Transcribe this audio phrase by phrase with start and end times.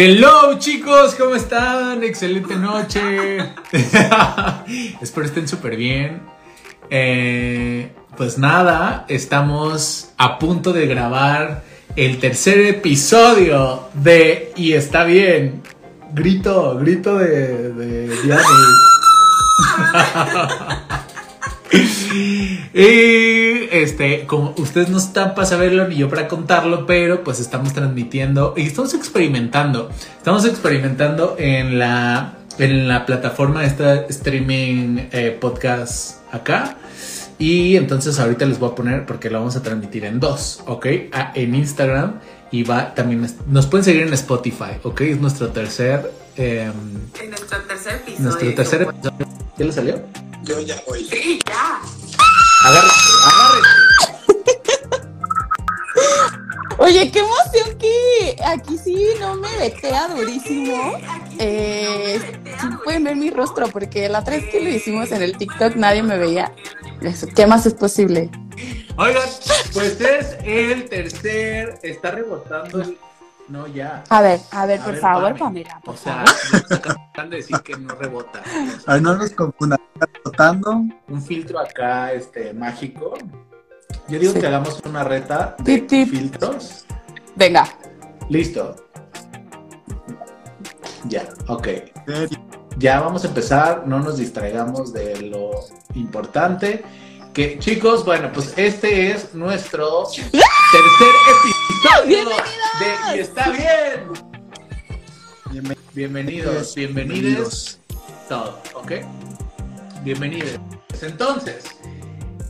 [0.00, 2.04] Hello chicos, ¿cómo están?
[2.04, 3.38] Excelente noche.
[5.02, 6.20] Espero estén súper bien.
[6.88, 11.64] Eh, pues nada, estamos a punto de grabar
[11.96, 15.64] el tercer episodio de Y está bien.
[16.12, 18.36] Grito, grito de, de.
[22.74, 27.72] y este, como ustedes no están para saberlo ni yo para contarlo, pero pues estamos
[27.74, 29.90] transmitiendo y estamos experimentando.
[30.16, 36.76] Estamos experimentando en la, en la plataforma de esta streaming eh, podcast acá.
[37.38, 40.86] Y entonces ahorita les voy a poner, porque lo vamos a transmitir en dos, ¿ok?
[41.12, 42.18] Ah, en Instagram
[42.50, 45.00] y va también, nos pueden seguir en Spotify, ¿ok?
[45.02, 46.12] Es nuestro tercer...
[46.36, 46.70] Eh,
[47.20, 48.22] en nuestro tercer episodio.
[48.22, 49.28] Nuestro tercer episodio.
[49.56, 50.02] ¿Qué le salió?
[50.44, 51.04] Yo ya voy.
[51.04, 51.80] Sí, ya.
[52.64, 52.94] Agárrate,
[53.24, 53.68] agárrate.
[56.78, 60.92] Oye, qué emoción que aquí sí no me vetea durísimo.
[61.38, 62.20] Eh,
[62.60, 65.74] sí pueden ver mi rostro porque la otra vez que lo hicimos en el TikTok
[65.74, 66.52] nadie me veía.
[67.34, 68.30] ¿Qué más es posible?
[68.98, 69.28] Oigan,
[69.72, 72.98] pues es el tercer, está rebotando el...
[73.48, 74.04] No, ya.
[74.10, 75.62] A ver, a ver, A por ver, favor, Pame.
[75.64, 76.24] Pamela, por O sea,
[76.70, 78.42] acaban de decir que no rebota.
[78.86, 79.78] Ay, no nos confundan.
[79.94, 80.82] ¿Está rotando?
[81.08, 83.14] Un filtro acá, este, mágico.
[84.08, 84.40] Yo digo Sí.
[84.40, 86.10] que hagamos una reta de Tip, tip.
[86.10, 86.84] filtros.
[87.36, 87.66] Venga.
[88.28, 88.76] Listo.
[91.04, 91.68] Ya, ok.
[92.76, 95.52] Ya vamos a empezar, no nos distraigamos de lo
[95.94, 96.84] importante.
[97.38, 101.14] Que chicos, bueno, pues este es nuestro tercer
[102.02, 104.08] episodio de Y está bien.
[105.52, 107.78] Bienven- Bienvenidos, bienvenidos
[108.28, 108.90] todo, ¿ok?
[110.02, 110.58] Bienvenidos.
[111.00, 111.62] Entonces,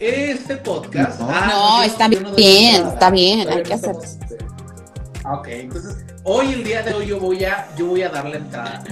[0.01, 1.21] este podcast.
[1.21, 1.83] No.
[1.83, 4.39] Está yo no doy bien, está bien, hay que no hacer estamos, este,
[5.31, 8.39] Ok, entonces, hoy, el día de hoy, yo voy a, yo voy a dar la
[8.39, 8.85] entrada.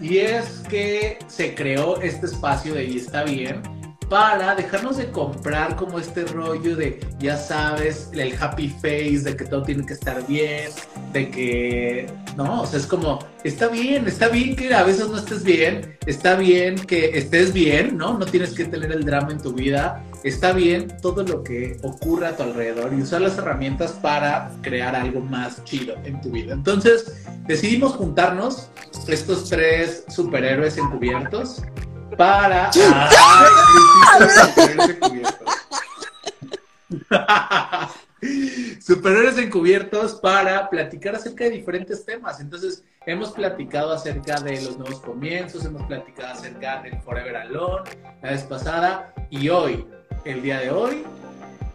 [0.00, 3.79] Y es que se creó este espacio de Y está bien
[4.10, 9.44] para dejarnos de comprar como este rollo de, ya sabes, el happy face, de que
[9.44, 10.68] todo tiene que estar bien,
[11.12, 15.16] de que, no, o sea, es como, está bien, está bien que a veces no
[15.16, 18.18] estés bien, está bien que estés bien, ¿no?
[18.18, 22.26] No tienes que tener el drama en tu vida, está bien todo lo que ocurre
[22.26, 26.52] a tu alrededor y usar las herramientas para crear algo más chido en tu vida.
[26.52, 28.70] Entonces, decidimos juntarnos,
[29.06, 31.62] estos tres superhéroes encubiertos,
[32.16, 32.70] para...
[32.70, 33.50] ¡Ay,
[34.48, 35.48] superhéroes encubiertos!
[38.80, 42.40] Superhéroes encubiertos para platicar acerca de diferentes temas.
[42.40, 47.90] Entonces, hemos platicado acerca de los nuevos comienzos, hemos platicado acerca del Forever Alone
[48.22, 49.86] la vez pasada y hoy,
[50.24, 51.04] el día de hoy,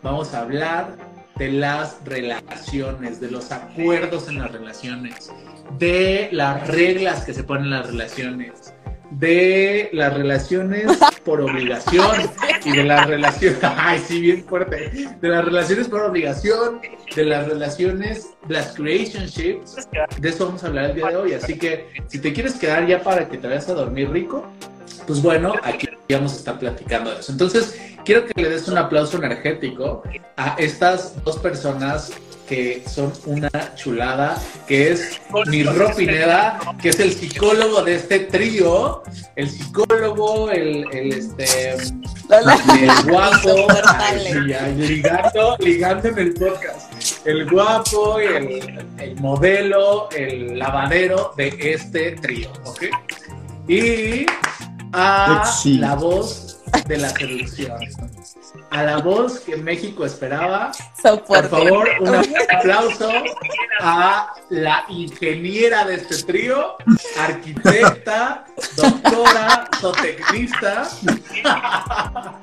[0.04, 0.96] vamos a hablar
[1.36, 5.32] de las relaciones, de los acuerdos en las relaciones,
[5.80, 8.74] de las reglas que se ponen en las relaciones,
[9.12, 10.92] de las relaciones
[11.24, 12.30] por obligación
[12.64, 16.82] y de las relaciones, ay, sí, bien fuerte, de las relaciones por obligación,
[17.16, 19.88] de las relaciones, las creationships,
[20.20, 21.34] de eso vamos a hablar el día de hoy.
[21.34, 24.46] Así que si te quieres quedar ya para que te vayas a dormir rico,
[25.08, 27.32] pues bueno, aquí vamos a estar platicando de eso.
[27.32, 30.04] Entonces, quiero que le des un aplauso energético
[30.38, 32.12] a estas dos personas
[32.48, 38.20] que son una chulada, que es mi Ro Pineda, que es el psicólogo de este
[38.20, 39.04] trío,
[39.36, 44.34] el psicólogo, el, el este, el guapo, ay,
[44.76, 52.52] ligando, ligando en el podcast, el guapo, el, el modelo, el lavadero de este trío,
[52.66, 52.84] ¿ok?
[53.68, 54.26] Y
[54.94, 57.78] a la voz de la seducción,
[58.72, 60.72] a la voz que México esperaba.
[61.02, 61.50] Por Soporte.
[61.50, 62.16] favor, un
[62.58, 63.10] aplauso
[63.82, 66.76] a la ingeniera de este trío,
[67.20, 70.88] arquitecta, doctora, zootecnista,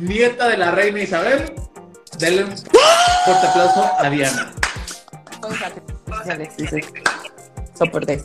[0.00, 1.52] nieta de la reina Isabel.
[2.18, 4.52] Denle un fuerte aplauso a Diana.
[6.56, 6.80] Sí.
[7.74, 8.24] Soporte.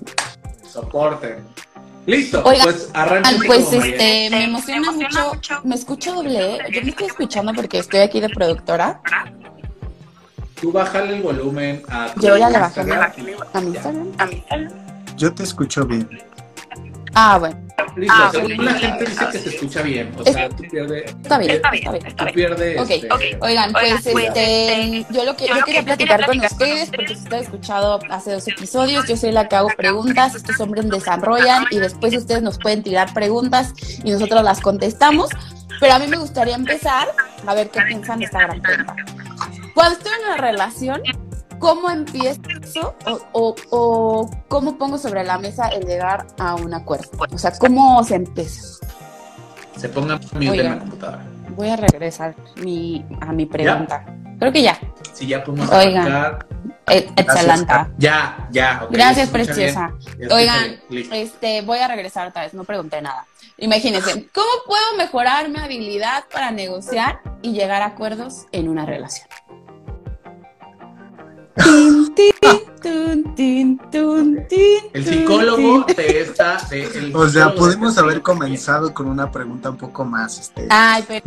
[2.06, 3.42] Listo, Oigan, pues arranquen.
[3.46, 5.62] Pues este, me emociona mucho.
[5.64, 6.56] Me escucho doble.
[6.56, 6.59] ¿eh?
[6.72, 9.02] Yo me estoy escuchando porque estoy aquí de productora.
[10.59, 13.12] Tú bájale el volumen a tu Yo ya le bajé Instagram.
[13.53, 14.70] a mi Instagram.
[15.18, 16.08] Yo te escucho bien.
[17.13, 17.58] Ah, bueno.
[17.96, 20.13] Listo, Ah, según la gente dice que se escucha bien.
[20.17, 21.11] O sea, tú pierdes.
[21.11, 22.16] Está bien, está bien.
[22.16, 22.79] Tú pierdes.
[22.79, 27.16] Ok, este, Oigan, pues Oigan, este, yo lo que yo quería platicar con ustedes, porque
[27.16, 30.90] si ustedes han escuchado hace dos episodios, yo soy la que hago preguntas, estos hombres
[30.90, 33.73] desarrollan y después ustedes nos pueden tirar preguntas
[34.03, 35.29] y nosotros las contestamos.
[35.79, 37.08] Pero a mí me gustaría empezar
[37.46, 38.96] a ver qué piensan de esta gran pregunta.
[39.73, 41.02] Cuando estoy en una relación,
[41.61, 47.09] ¿cómo empiezo o, o- o cómo pongo sobre la mesa el llegar a un acuerdo?
[47.34, 48.85] O sea, ¿cómo se empieza?
[49.78, 51.23] Se ponga mute en la computadora.
[51.55, 54.05] Voy a regresar mi, a mi pregunta.
[54.40, 54.78] Creo que ya.
[55.13, 56.40] Si ya podemos Oigan.
[56.87, 57.73] Eh, Excelente.
[57.99, 58.87] Ya, ya.
[58.90, 59.91] Gracias, preciosa.
[60.31, 60.79] Oigan,
[61.11, 63.25] este, voy a regresar otra vez, no pregunté nada.
[63.58, 69.28] Imagínense, ¿cómo puedo mejorar mi habilidad para negociar y llegar a acuerdos en una relación?
[72.22, 75.96] Tin, tin, tun, tin, tun, tin, El psicólogo tin.
[75.96, 76.58] de esta.
[76.70, 80.68] de- el O sea, pudimos haber comenzado con una pregunta un poco más, este.
[80.70, 81.23] Ay, per-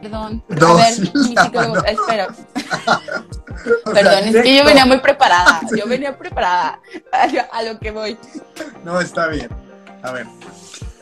[0.00, 0.42] perdón.
[0.50, 2.28] A ver, mi la psicólogo, sea,
[3.92, 5.60] Perdón, es que yo venía muy preparada.
[5.76, 6.80] Yo venía preparada
[7.12, 8.16] a lo- a lo que voy.
[8.84, 9.48] No, está bien.
[10.02, 10.26] A ver.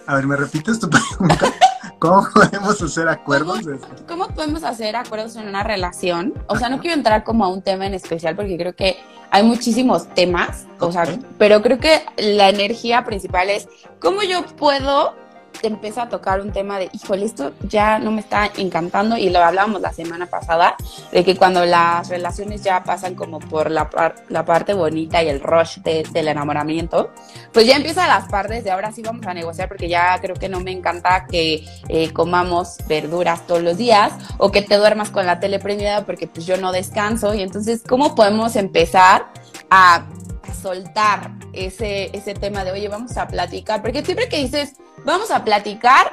[0.06, 1.52] A ver, ¿me repites tu pregunta?
[1.98, 3.60] ¿Cómo podemos hacer acuerdos?
[4.06, 6.34] ¿Cómo podemos hacer acuerdos en una relación?
[6.46, 8.96] O sea, no quiero entrar como a un tema en especial porque creo que
[9.34, 11.08] hay muchísimos temas, o sea,
[11.38, 13.66] pero creo que la energía principal es
[13.98, 15.16] cómo yo puedo
[15.62, 19.38] empezar a tocar un tema de, híjole, esto ya no me está encantando y lo
[19.42, 20.76] hablábamos la semana pasada,
[21.12, 23.88] de que cuando las relaciones ya pasan como por la,
[24.28, 27.10] la parte bonita y el rush de- del enamoramiento,
[27.52, 30.48] pues ya empiezan las partes de ahora sí vamos a negociar porque ya creo que
[30.48, 35.24] no me encanta que eh, comamos verduras todos los días o que te duermas con
[35.26, 39.26] la tele prendida porque pues yo no descanso y entonces cómo podemos empezar
[39.70, 40.04] a,
[40.52, 44.74] soltar ese, ese tema de oye vamos a platicar porque siempre que dices
[45.04, 46.12] vamos a platicar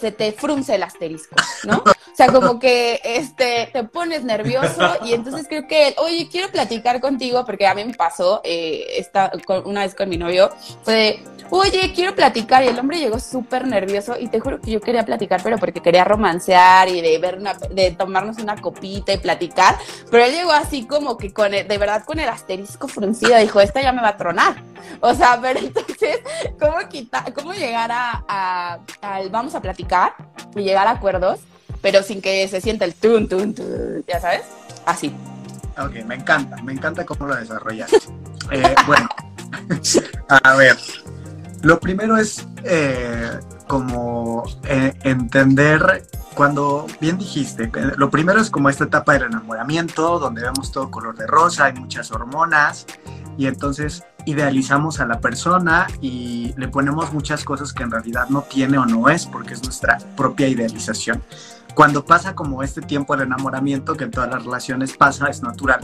[0.00, 1.34] se te frunce el asterisco,
[1.64, 1.78] ¿no?
[1.78, 7.00] O sea, como que este, te pones nervioso y entonces creo que, oye, quiero platicar
[7.00, 10.50] contigo porque a mí me pasó eh, esta, con- una vez con mi novio,
[10.82, 14.80] fue oye, quiero platicar y el hombre llegó súper nervioso y te juro que yo
[14.80, 17.38] quería platicar, pero porque quería romancear y de ver
[17.70, 19.76] de tomarnos una copita y platicar,
[20.10, 23.60] pero él llegó así como que con el- de verdad con el asterisco fruncido, dijo,
[23.60, 24.56] esta ya me va a tronar.
[25.00, 26.20] O sea, pero entonces,
[26.60, 30.14] ¿cómo quitar, cómo llegar a, a- al vamos a platicar
[30.54, 31.40] y llegar a acuerdos,
[31.80, 34.42] pero sin que se sienta el tun, tun, tun, ya sabes?
[34.84, 35.14] Así.
[35.80, 37.98] Ok, me encanta, me encanta cómo lo desarrollaste.
[38.50, 39.08] Eh, bueno,
[40.28, 40.76] a ver,
[41.62, 48.84] lo primero es eh, como eh, entender, cuando bien dijiste, lo primero es como esta
[48.84, 52.86] etapa del enamoramiento, donde vemos todo color de rosa, hay muchas hormonas,
[53.36, 58.42] y entonces idealizamos a la persona y le ponemos muchas cosas que en realidad no
[58.42, 61.22] tiene o no es, porque es nuestra propia idealización.
[61.74, 65.80] Cuando pasa como este tiempo del enamoramiento, que en todas las relaciones pasa, es natural,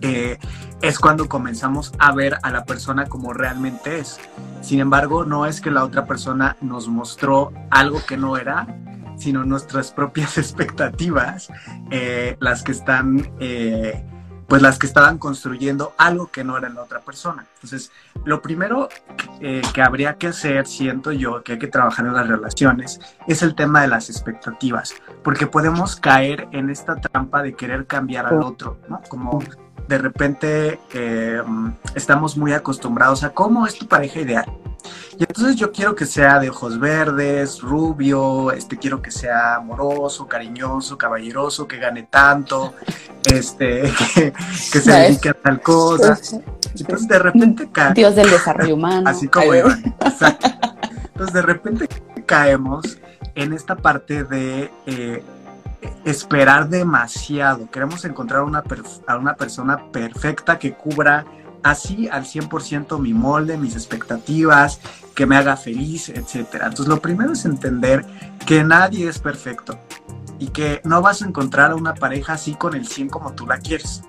[0.00, 0.38] eh,
[0.82, 4.18] es cuando comenzamos a ver a la persona como realmente es.
[4.60, 8.66] Sin embargo, no es que la otra persona nos mostró algo que no era,
[9.16, 11.48] sino nuestras propias expectativas,
[11.90, 14.04] eh, las que están, eh,
[14.46, 17.46] pues las que estaban construyendo algo que no era en la otra persona.
[17.54, 17.90] Entonces,
[18.24, 18.88] lo primero
[19.40, 23.42] eh, que habría que hacer, siento yo, que hay que trabajar en las relaciones, es
[23.42, 28.42] el tema de las expectativas, porque podemos caer en esta trampa de querer cambiar al
[28.42, 29.02] otro, ¿no?
[29.08, 29.42] Como
[29.88, 31.42] de repente eh,
[31.94, 34.44] estamos muy acostumbrados a cómo es tu pareja ideal.
[35.18, 40.28] Y entonces yo quiero que sea de ojos verdes, rubio, este, quiero que sea amoroso,
[40.28, 42.74] cariñoso, caballeroso, que gane tanto,
[43.24, 43.82] este,
[44.14, 44.32] que,
[44.72, 46.18] que se dedique a tal cosa.
[46.78, 49.08] Entonces de repente cae, Dios del desarrollo humano.
[49.08, 49.96] así como Iván.
[50.00, 51.88] Entonces de repente
[52.26, 52.98] caemos
[53.34, 55.22] en esta parte de eh,
[56.04, 57.70] esperar demasiado.
[57.70, 58.62] Queremos encontrar una
[59.06, 61.24] a una persona perfecta que cubra
[61.62, 64.80] así al 100% mi molde, mis expectativas,
[65.14, 66.66] que me haga feliz, etcétera.
[66.66, 68.04] Entonces lo primero es entender
[68.46, 69.78] que nadie es perfecto
[70.38, 73.46] y que no vas a encontrar a una pareja así con el 100 como tú
[73.46, 74.02] la quieres.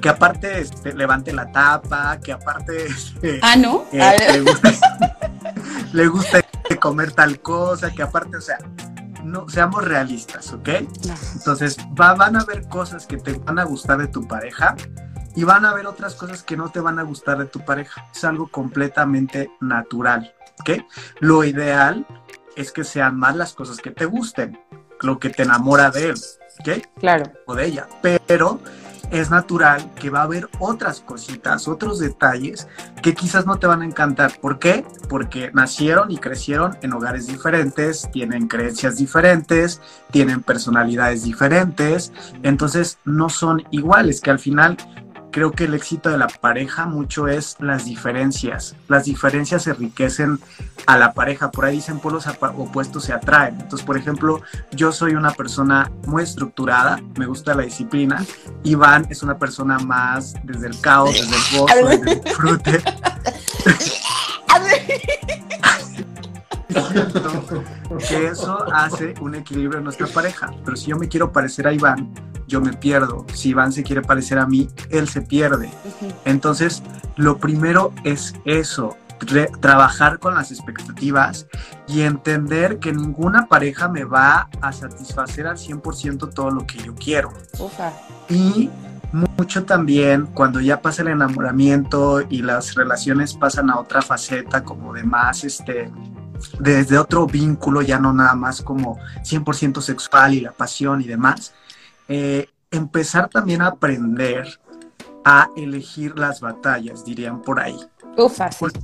[0.00, 3.84] Que aparte este, levante la tapa, que aparte este, Ah, ¿no?
[3.92, 4.70] eh, le gusta
[5.92, 6.40] le gusta
[6.80, 8.58] comer tal cosa, que aparte, o sea,
[9.26, 10.68] no seamos realistas, ¿ok?
[11.34, 14.76] Entonces, va- van a haber cosas que te van a gustar de tu pareja
[15.34, 18.06] y van a haber otras cosas que no te van a gustar de tu pareja.
[18.14, 20.82] Es algo completamente natural, ¿ok?
[21.20, 22.06] Lo ideal
[22.56, 24.58] es que sean más las cosas que te gusten,
[25.02, 26.16] lo que te enamora de él,
[26.60, 26.86] ¿ok?
[27.00, 27.24] Claro.
[27.46, 27.86] o de ella,
[28.26, 28.60] pero
[29.10, 32.68] es natural que va a haber otras cositas, otros detalles
[33.02, 34.38] que quizás no te van a encantar.
[34.40, 34.84] ¿Por qué?
[35.08, 43.28] Porque nacieron y crecieron en hogares diferentes, tienen creencias diferentes, tienen personalidades diferentes, entonces no
[43.28, 44.76] son iguales, que al final
[45.36, 48.74] creo que el éxito de la pareja mucho es las diferencias.
[48.88, 50.40] Las diferencias enriquecen
[50.86, 51.50] a la pareja.
[51.50, 53.60] Por ahí dicen polos opuestos se atraen.
[53.60, 54.40] Entonces, por ejemplo,
[54.70, 58.24] yo soy una persona muy estructurada, me gusta la disciplina.
[58.64, 62.82] Iván es una persona más desde el caos, desde el gozo, desde el disfrute.
[68.08, 70.50] que eso hace un equilibrio en nuestra pareja.
[70.64, 72.12] Pero si yo me quiero parecer a Iván,
[72.46, 73.26] yo me pierdo.
[73.32, 75.70] Si Iván se quiere parecer a mí, él se pierde.
[76.24, 76.82] Entonces,
[77.16, 78.96] lo primero es eso,
[79.60, 81.46] trabajar con las expectativas
[81.88, 86.94] y entender que ninguna pareja me va a satisfacer al 100% todo lo que yo
[86.94, 87.32] quiero.
[88.28, 88.70] Y
[89.12, 94.92] mucho también cuando ya pasa el enamoramiento y las relaciones pasan a otra faceta como
[94.92, 95.90] de más este
[96.58, 101.54] desde otro vínculo, ya no nada más como 100% sexual y la pasión y demás,
[102.08, 104.60] eh, empezar también a aprender
[105.24, 107.78] a elegir las batallas, dirían por ahí.
[108.58, 108.78] Porque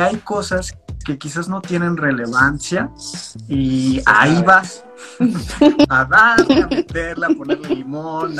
[0.00, 2.90] hay cosas que quizás no tienen relevancia
[3.48, 4.84] y ahí vas
[5.88, 8.36] a darle, a meterla, a ponerle limón,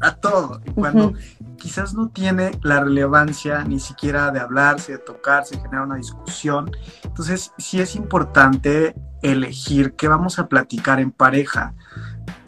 [0.00, 0.60] a, todo.
[0.64, 1.14] Y cuando
[1.56, 6.70] quizás no tiene la relevancia ni siquiera de hablarse, de tocarse, generar una discusión,
[7.02, 11.74] entonces sí es importante elegir qué vamos a platicar en pareja.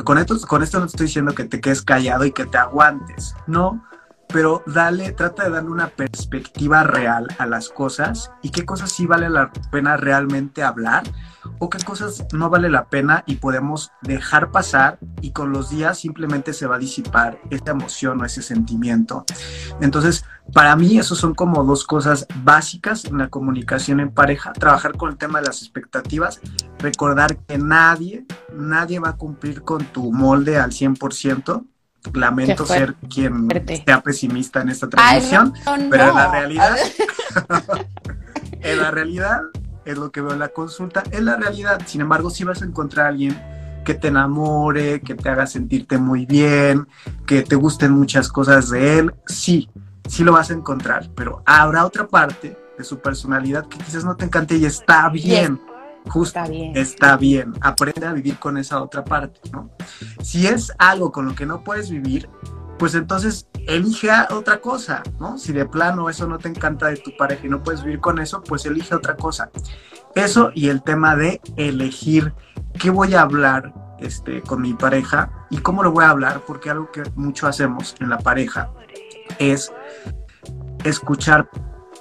[0.04, 3.34] Con esto, con esto no estoy diciendo que te quedes callado y que te aguantes,
[3.46, 3.82] no,
[4.28, 9.06] pero dale, trata de darle una perspectiva real a las cosas y qué cosas sí
[9.06, 11.04] vale la pena realmente hablar
[11.58, 15.98] o qué cosas no vale la pena y podemos dejar pasar y con los días
[15.98, 19.24] simplemente se va a disipar esa emoción o ese sentimiento.
[19.80, 24.96] Entonces, para mí, eso son como dos cosas básicas en la comunicación en pareja, trabajar
[24.96, 26.40] con el tema de las expectativas,
[26.78, 31.64] recordar que nadie, nadie va a cumplir con tu molde al 100%.
[32.14, 33.48] Lamento ser quien
[33.84, 35.52] sea pesimista en esta transmisión,
[35.90, 36.76] pero en la realidad,
[38.60, 39.40] en la realidad,
[39.84, 41.80] es lo que veo en la consulta, es la realidad.
[41.86, 43.38] Sin embargo, si vas a encontrar a alguien
[43.84, 46.88] que te enamore, que te haga sentirte muy bien,
[47.24, 49.70] que te gusten muchas cosas de él, sí,
[50.08, 54.16] sí lo vas a encontrar, pero habrá otra parte de su personalidad que quizás no
[54.16, 55.60] te encante y está bien.
[56.08, 56.76] Justo, está bien.
[56.76, 57.52] está bien.
[57.60, 59.70] Aprende a vivir con esa otra parte, ¿no?
[60.22, 62.28] Si es algo con lo que no puedes vivir,
[62.78, 65.38] pues entonces elige otra cosa, ¿no?
[65.38, 68.18] Si de plano eso no te encanta de tu pareja y no puedes vivir con
[68.18, 69.50] eso, pues elige otra cosa.
[70.14, 72.34] Eso y el tema de elegir
[72.78, 76.70] qué voy a hablar este, con mi pareja y cómo lo voy a hablar, porque
[76.70, 78.70] algo que mucho hacemos en la pareja
[79.38, 79.72] es
[80.84, 81.48] escuchar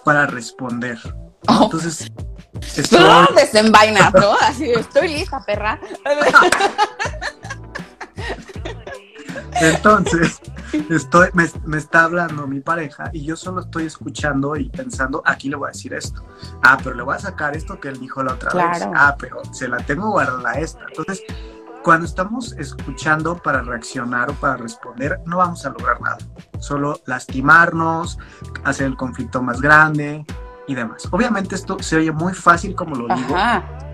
[0.04, 0.98] para responder.
[1.48, 1.70] Oh.
[2.76, 3.00] Estoy...
[3.00, 4.34] No, desenvaina, ¿no?
[4.42, 5.80] Así, estoy lista, perra.
[9.62, 10.42] Entonces,
[10.90, 15.56] estoy, me, está hablando mi pareja y yo solo estoy escuchando y pensando, aquí le
[15.56, 16.24] voy a decir esto.
[16.62, 18.88] Ah, pero le voy a sacar esto que él dijo la otra vez.
[18.94, 20.82] Ah, pero se la tengo guardada esta.
[20.88, 21.24] Entonces,
[21.84, 26.18] cuando estamos escuchando para reaccionar o para responder, no vamos a lograr nada.
[26.60, 28.18] Solo lastimarnos,
[28.64, 30.26] hacer el conflicto más grande
[30.68, 31.08] y demás.
[31.12, 33.36] Obviamente esto se oye muy fácil como lo digo,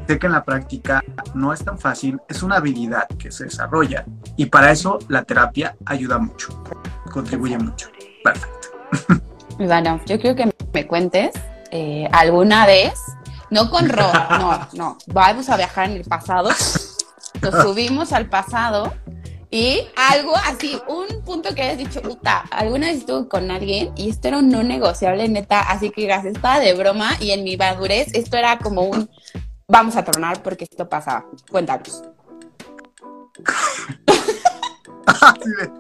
[0.08, 4.06] sé que en la práctica no es tan fácil, es una habilidad que se desarrolla
[4.36, 6.64] y para eso la terapia ayuda mucho,
[7.12, 7.90] contribuye mucho.
[8.24, 9.22] Perfecto.
[9.58, 11.36] Bueno, yo creo que me cuentes
[11.70, 12.94] eh, alguna vez,
[13.52, 18.92] no con Ro, no, no, vamos a viajar en el pasado, nos subimos al pasado
[19.52, 24.10] y algo así, un punto que hayas dicho, puta, alguna vez estuve con alguien y
[24.10, 27.58] esto era un no negociable, neta, así que gracias, estaba de broma y en mi
[27.58, 29.10] madurez esto era como un,
[29.68, 31.26] vamos a tronar porque esto pasaba.
[31.50, 32.02] Cuéntanos.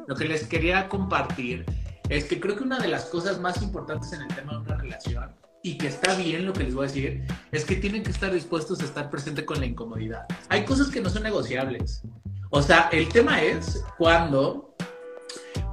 [0.08, 1.66] Lo que les quería compartir
[2.10, 4.75] es que creo que una de las cosas más importantes en el tema de una
[4.75, 8.12] relación y que está bien lo que les voy a decir, es que tienen que
[8.12, 10.25] estar dispuestos a estar presente con la incomodidad.
[10.50, 12.01] Hay cosas que no son negociables.
[12.51, 14.75] O sea, el tema es cuando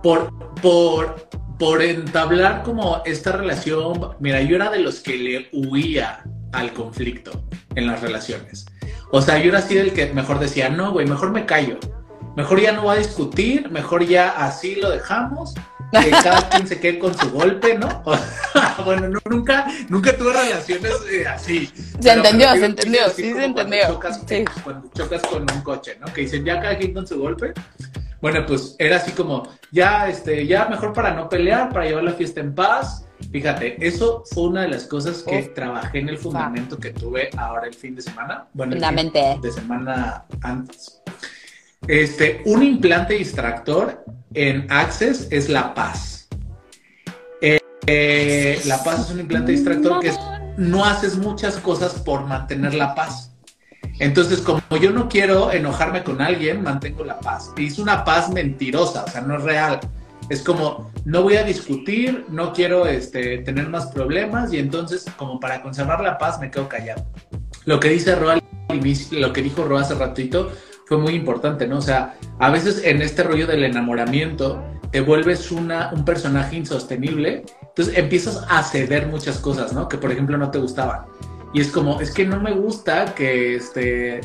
[0.03, 0.33] por,
[0.63, 6.73] por, por entablar como esta relación, mira, yo era de los que le huía al
[6.73, 7.43] conflicto
[7.75, 8.65] en las relaciones.
[9.11, 11.79] O sea, yo era así del que mejor decía, no, güey, mejor me callo.
[12.37, 15.55] Mejor ya no va a discutir, mejor ya así lo dejamos,
[15.93, 18.03] que cada quien se quede con su golpe, ¿no?
[18.85, 21.73] bueno, nunca, nunca tuve relaciones eh, así.
[22.01, 23.87] Se entendió, se entendió, sí se entendió.
[23.89, 24.25] Chocas,
[24.65, 26.13] Cuando chocas con un coche, ¿no?
[26.13, 27.53] Que dicen ya cada quien con su golpe.
[28.21, 32.13] Bueno, pues era así como, ya, este, ya mejor para no pelear, para llevar la
[32.13, 36.79] fiesta en paz, Fíjate, eso fue una de las cosas que trabajé en el fundamento
[36.79, 38.47] que tuve ahora el fin de semana.
[38.55, 41.03] Bueno, el fin de semana antes.
[41.87, 44.05] Este, un implante distractor
[44.35, 46.29] en Access es la paz.
[47.91, 50.13] eh, la paz es un implante distractor que
[50.59, 53.33] no haces muchas cosas por mantener la paz.
[53.99, 57.53] Entonces, como yo no quiero enojarme con alguien, mantengo la paz.
[57.57, 59.81] Y es una paz mentirosa, o sea, no es real.
[60.29, 65.41] Es como, no voy a discutir, no quiero este, tener más problemas y entonces, como
[65.41, 67.07] para conservar la paz, me quedo callado.
[67.65, 68.39] Lo que dice Roa
[69.13, 70.53] lo que dijo Roa hace ratito,
[70.89, 71.79] fue muy importante, ¿no?
[71.79, 77.45] O sea, a veces en este rollo del enamoramiento te vuelves una, un personaje insostenible,
[77.61, 79.87] entonces empiezas a ceder muchas cosas, ¿no?
[79.87, 81.03] Que por ejemplo no te gustaban.
[81.53, 84.23] Y es como, es que no me gusta que, este,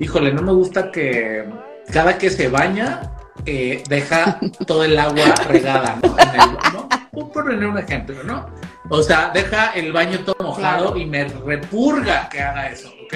[0.00, 1.48] híjole, no me gusta que
[1.92, 3.12] cada que se baña
[3.46, 6.16] eh, deja todo el agua regada, ¿no?
[6.18, 6.88] En el, ¿no?
[7.12, 8.46] Por poner un ejemplo, ¿no?
[8.90, 10.96] O sea, deja el baño todo mojado Claro.
[10.98, 13.14] y me repurga que haga eso, ¿ok?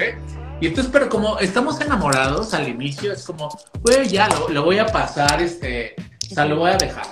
[0.61, 3.49] Y entonces, pero como estamos enamorados al inicio, es como,
[3.81, 5.95] güey, ya lo, lo voy a pasar, este,
[6.31, 7.05] o sea, lo voy a dejar.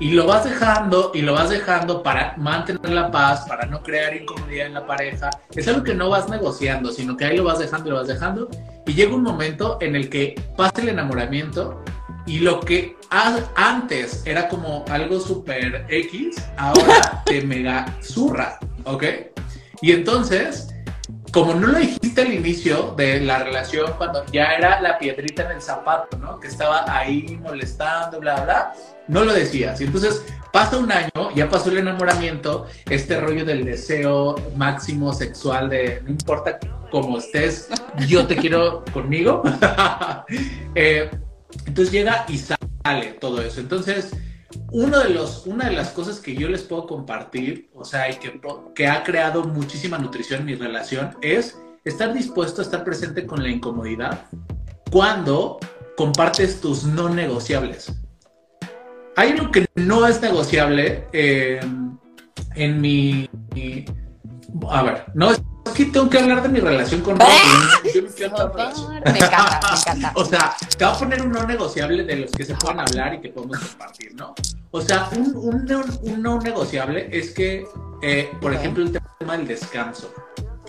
[0.00, 4.14] Y lo vas dejando y lo vas dejando para mantener la paz, para no crear
[4.16, 5.28] incomodidad en la pareja.
[5.54, 8.06] Es algo que no vas negociando, sino que ahí lo vas dejando y lo vas
[8.08, 8.48] dejando.
[8.86, 11.82] Y llega un momento en el que pasa el enamoramiento
[12.28, 19.04] y lo que antes era como algo súper X, ahora te mega zurra, ¿ok?
[19.80, 20.68] Y entonces,
[21.32, 25.52] como no lo dijiste al inicio de la relación, cuando ya era la piedrita en
[25.52, 26.38] el zapato, ¿no?
[26.38, 28.74] Que estaba ahí molestando, bla, bla,
[29.06, 29.80] no lo decías.
[29.80, 35.70] Y entonces pasa un año, ya pasó el enamoramiento, este rollo del deseo máximo sexual
[35.70, 36.58] de no importa
[36.90, 37.70] cómo estés,
[38.06, 39.42] yo te quiero conmigo.
[40.74, 41.10] Eh,
[41.66, 43.60] entonces llega y sale todo eso.
[43.60, 44.10] Entonces,
[44.72, 48.16] uno de los, una de las cosas que yo les puedo compartir, o sea, y
[48.16, 48.40] que,
[48.74, 53.42] que ha creado muchísima nutrición en mi relación, es estar dispuesto a estar presente con
[53.42, 54.26] la incomodidad
[54.90, 55.58] cuando
[55.96, 57.92] compartes tus no negociables.
[59.16, 61.60] Hay algo que no es negociable eh,
[62.54, 63.84] en mi, mi-
[64.70, 67.28] A ver, no es que tengo que hablar de mi relación con Rob.
[67.94, 69.02] Yo no quiero hablar de relación.
[69.04, 70.12] Me encanta, me encanta.
[70.14, 73.14] O sea, te voy a poner un no negociable de los que se pueden hablar
[73.14, 74.34] y que podemos compartir, ¿no?
[74.70, 77.66] O sea, un, un no, un no negociable es que,
[78.02, 80.12] eh, por ejemplo, el tema del descanso.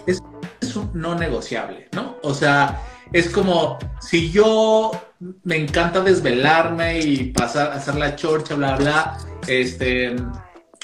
[0.05, 0.21] Es,
[0.61, 2.17] es un no negociable, ¿no?
[2.23, 4.91] O sea, es como si yo
[5.43, 10.15] me encanta desvelarme y pasar, hacer la chorcha, bla, bla, este,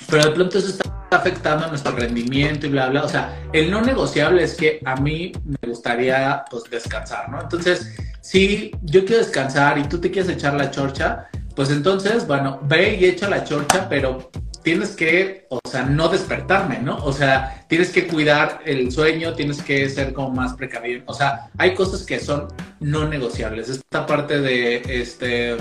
[0.09, 3.03] pero de pronto eso está afectando nuestro rendimiento y bla, bla.
[3.03, 7.41] O sea, el no negociable es que a mí me gustaría, pues, descansar, ¿no?
[7.41, 12.59] Entonces, si yo quiero descansar y tú te quieres echar la chorcha, pues entonces, bueno,
[12.63, 14.29] ve y echa la chorcha, pero
[14.65, 16.97] tienes que, o sea, no despertarme, ¿no?
[16.97, 21.03] O sea, tienes que cuidar el sueño, tienes que ser como más precavido.
[21.05, 22.47] O sea, hay cosas que son
[22.79, 23.69] no negociables.
[23.69, 25.55] Esta parte de, este,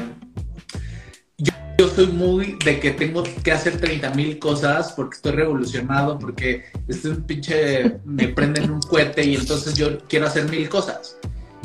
[1.79, 6.65] yo, soy muy de que tengo que hacer 30 mil cosas porque estoy revolucionado, porque
[6.89, 11.17] este un pinche, me prenden un cohete y entonces yo quiero hacer mil cosas.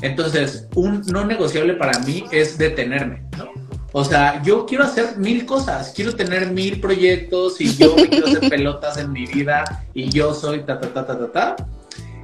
[0.01, 3.49] Entonces, un no negociable para mí es detenerme, ¿no?
[3.91, 8.27] O sea, yo quiero hacer mil cosas, quiero tener mil proyectos y yo me quiero
[8.27, 11.55] hacer pelotas en mi vida y yo soy ta, ta, ta, ta, ta, ta.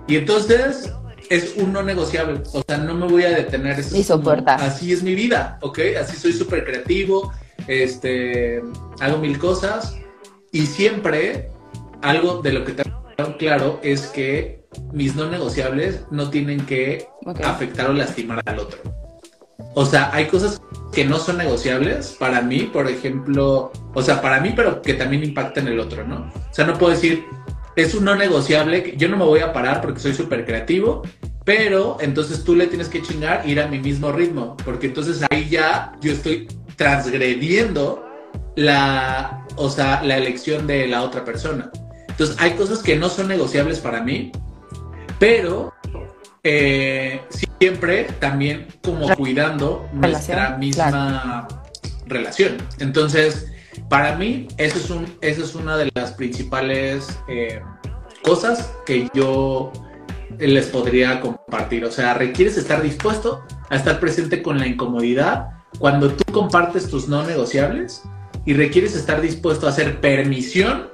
[0.07, 0.91] Y entonces
[1.29, 3.79] es un no negociable, o sea, no me voy a detener.
[3.79, 4.61] Eso como- soportar.
[4.61, 5.79] así es mi vida, ¿ok?
[5.99, 7.33] Así soy súper creativo,
[7.67, 8.61] este,
[8.99, 9.97] hago mil cosas
[10.51, 11.49] y siempre
[12.01, 17.07] algo de lo que tengo claro es que mis no negociables no tienen que
[17.43, 18.79] afectar o lastimar al otro.
[19.73, 20.61] O sea, hay cosas
[20.93, 25.23] que no son negociables para mí, por ejemplo, o sea, para mí, pero que también
[25.23, 26.31] impactan el otro, ¿no?
[26.49, 27.25] O sea, no puedo decir,
[27.75, 31.03] es un no negociable, yo no me voy a parar porque soy súper creativo,
[31.43, 35.49] pero entonces tú le tienes que chingar ir a mi mismo ritmo, porque entonces ahí
[35.49, 38.05] ya yo estoy transgrediendo
[38.55, 41.71] la, o sea, la elección de la otra persona.
[42.09, 44.31] Entonces hay cosas que no son negociables para mí,
[45.19, 45.73] pero
[46.43, 47.21] eh,
[47.59, 51.47] siempre también como cuidando nuestra misma
[52.05, 52.57] relación.
[52.79, 53.51] Entonces,
[53.89, 57.61] para mí, eso es, un, eso es una de las principales eh,
[58.23, 59.73] cosas que yo
[60.39, 61.83] les podría compartir.
[61.85, 67.07] O sea, requieres estar dispuesto a estar presente con la incomodidad cuando tú compartes tus
[67.07, 68.03] no negociables
[68.45, 70.89] y requieres estar dispuesto a hacer permisión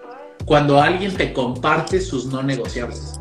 [0.46, 3.20] cuando alguien te comparte sus no negociables.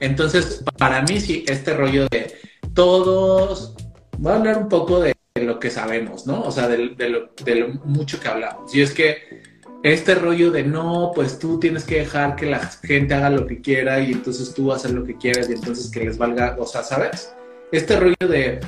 [0.00, 2.34] Entonces, para mí sí, este rollo de
[2.74, 3.74] todos,
[4.18, 6.42] voy a hablar un poco de lo que sabemos, ¿no?
[6.42, 8.74] O sea, de, de lo, de lo mucho que hablamos.
[8.74, 9.42] Y es que
[9.82, 13.60] este rollo de no, pues tú tienes que dejar que la gente haga lo que
[13.60, 16.82] quiera y entonces tú hacer lo que quieras y entonces que les valga, o sea,
[16.82, 17.34] ¿sabes?
[17.70, 18.60] Este rollo de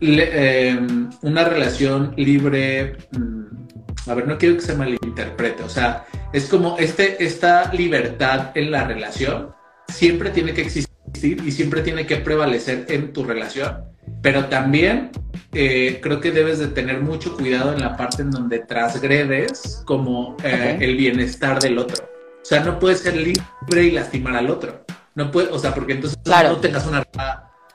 [0.00, 0.30] le-
[0.70, 0.78] eh,
[1.22, 6.76] una relación libre, mm, a ver, no quiero que se malinterprete, o sea, es como
[6.78, 9.50] este, esta libertad en la relación
[9.88, 10.88] siempre tiene que existir
[11.22, 13.84] y siempre tiene que prevalecer en tu relación,
[14.22, 15.10] pero también
[15.52, 20.36] eh, creo que debes de tener mucho cuidado en la parte en donde transgredes como
[20.44, 22.04] eh, el bienestar del otro.
[22.40, 24.84] O sea, no puedes ser libre y lastimar al otro.
[25.16, 26.50] No puede, o sea, porque entonces Claro.
[26.50, 27.02] no tengas una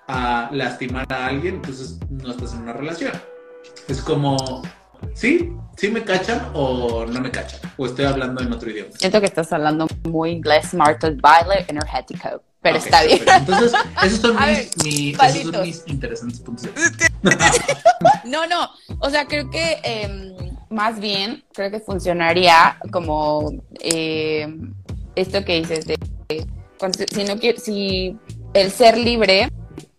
[0.07, 3.11] a, lastimar a alguien, entonces no estás en una relación.
[3.87, 4.63] Es como,
[5.13, 8.91] sí, sí me cachan o no me cachan, o estoy hablando en otro idioma.
[8.97, 12.41] Siento que estás hablando muy inglés, Marta Baile, energético.
[12.61, 13.21] Pero está bien.
[13.27, 14.35] Entonces, esos son,
[14.83, 16.67] mis, ver, esos son mis interesantes puntos
[18.25, 18.71] No, no.
[19.01, 20.35] O sea, creo que eh,
[20.71, 24.51] más bien, creo que funcionaría como eh,
[25.15, 25.97] esto que dices de,
[27.13, 28.17] si no si
[28.53, 29.49] el ser libre,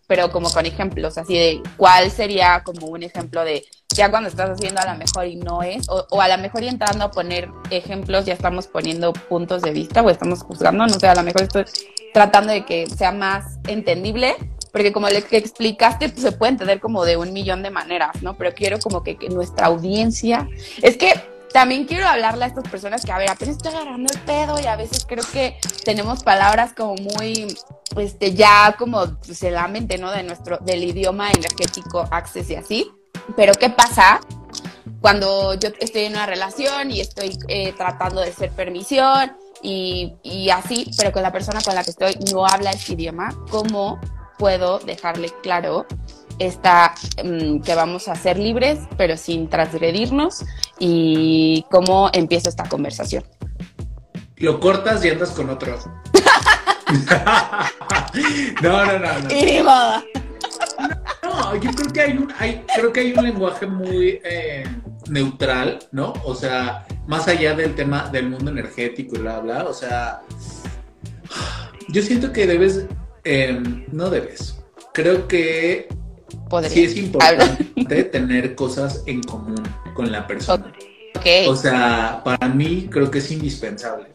[0.07, 3.65] pero como con ejemplos, así de cuál sería como un ejemplo de
[3.95, 6.63] ya cuando estás haciendo a lo mejor y no es, o, o a lo mejor
[6.63, 10.95] y entrando a poner ejemplos, ya estamos poniendo puntos de vista o estamos juzgando, no
[10.95, 11.65] sé, a lo mejor estoy
[12.13, 14.37] tratando de que sea más entendible,
[14.73, 18.37] porque como le explicaste, pues se puede entender como de un millón de maneras, ¿no?
[18.37, 20.49] Pero quiero como que, que nuestra audiencia,
[20.83, 21.15] es que
[21.53, 24.67] también quiero hablarle a estas personas que, a ver, apenas estoy agarrando el pedo y
[24.67, 27.47] a veces creo que tenemos palabras como muy,
[27.97, 30.11] este, ya como en la mente, ¿no?
[30.11, 32.91] De nuestro, del idioma energético, access y así.
[33.37, 34.21] Pero ¿qué pasa
[35.01, 40.51] cuando yo estoy en una relación y estoy eh, tratando de ser permisión y, y
[40.51, 43.35] así, pero con la persona con la que estoy no habla ese idioma?
[43.51, 44.01] ¿Cómo
[44.39, 45.87] puedo dejarle claro
[46.39, 46.95] esta,
[47.25, 50.45] mm, que vamos a ser libres, pero sin transgredirnos?
[50.79, 53.25] ¿Y cómo empiezo esta conversación?
[54.37, 55.79] Lo cortas y andas con otro.
[58.63, 59.31] no, no, no, no.
[59.31, 60.03] Y modo.
[61.23, 64.65] No, yo creo que hay un, hay, creo que hay un lenguaje muy eh,
[65.09, 66.13] neutral, ¿no?
[66.25, 70.23] O sea, más allá del tema del mundo energético y bla, bla, o sea,
[71.89, 72.87] yo siento que debes,
[73.25, 73.59] eh,
[73.91, 75.89] no debes, creo que
[76.49, 76.71] Podría.
[76.71, 79.63] sí es importante tener cosas en común
[79.95, 80.73] con la persona.
[81.17, 81.27] Ok.
[81.49, 84.07] O sea, para mí creo que es indispensable.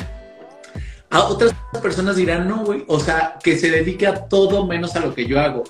[1.09, 5.01] A otras personas dirán, no, güey, o sea, que se dedique a todo menos a
[5.01, 5.63] lo que yo hago.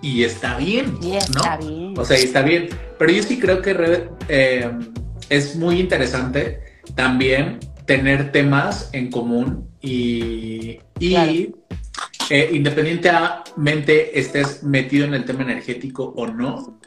[0.00, 1.66] Y está bien, Y está ¿no?
[1.66, 1.94] bien.
[1.96, 2.68] O sea, y está bien.
[2.98, 4.70] Pero yo sí creo que eh,
[5.28, 6.60] es muy interesante
[6.96, 11.32] también tener temas en común y, y Claro.
[12.34, 16.78] Eh, independientemente estés metido en el tema energético o no,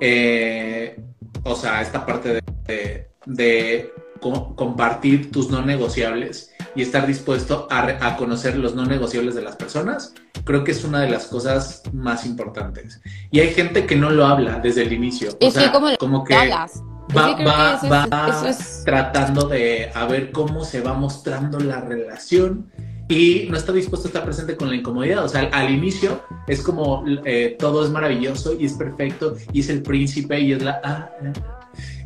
[0.00, 0.98] eh,
[1.44, 7.66] o sea, esta parte de, de- de co- compartir tus no negociables y estar dispuesto
[7.70, 11.82] a, conocer los no negociables de las personas, creo que es una de las cosas
[11.92, 13.00] más importantes.
[13.30, 15.30] Y hay gente que no lo habla desde el inicio.
[15.30, 16.82] O Es que sea, como que hablas.
[17.16, 20.64] Va, que creo va- que eso es- va eso es- tratando de a ver cómo
[20.64, 22.70] se va mostrando la relación
[23.08, 25.24] y no está dispuesto a estar presente con la incomodidad.
[25.24, 29.60] O sea, al, al inicio es como eh, todo es maravilloso y es perfecto y
[29.60, 30.80] es el príncipe y es la...
[30.82, 31.32] ah, ah,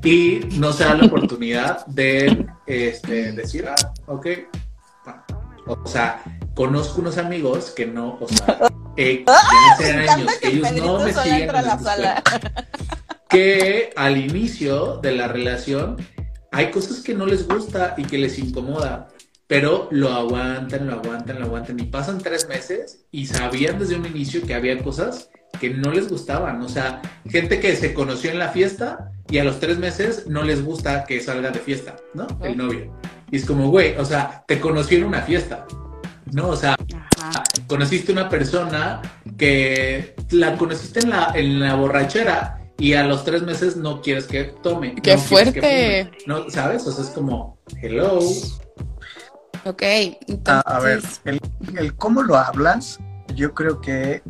[0.05, 4.27] y no se da la oportunidad de este, decir, ah, ok.
[5.67, 6.23] O sea,
[6.55, 8.59] conozco unos amigos que no, o sea,
[8.97, 9.25] eh,
[10.09, 11.49] años que ellos no me siguen
[13.29, 15.97] que al inicio de la relación
[16.51, 19.09] hay cosas que no les gusta y que les incomoda,
[19.51, 24.07] pero lo aguantan, lo aguantan, lo aguantan y pasan tres meses y sabían desde un
[24.07, 28.39] inicio que había cosas que no les gustaban, o sea, gente que se conoció en
[28.39, 32.29] la fiesta y a los tres meses no les gusta que salga de fiesta, ¿no?
[32.45, 32.97] El novio.
[33.33, 35.67] Y es como, güey, o sea, te conocí en una fiesta,
[36.33, 36.51] ¿no?
[36.51, 36.77] O sea,
[37.17, 37.43] Ajá.
[37.67, 39.03] conociste una persona
[39.37, 44.29] que la conociste en la, en la borrachera y a los tres meses no quieres
[44.29, 44.95] que tome.
[45.03, 46.05] ¡Qué no que fuerte!
[46.05, 46.49] fume, ¿No?
[46.51, 46.87] ¿Sabes?
[46.87, 48.21] O sea, es como, hello.
[49.65, 49.83] Ok.
[49.83, 51.41] Entonces, A, a ver, el,
[51.77, 52.99] el cómo lo hablas,
[53.35, 54.23] yo creo que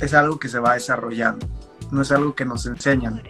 [0.00, 1.46] es algo que se va desarrollando,
[1.90, 3.22] no es algo que nos enseñan.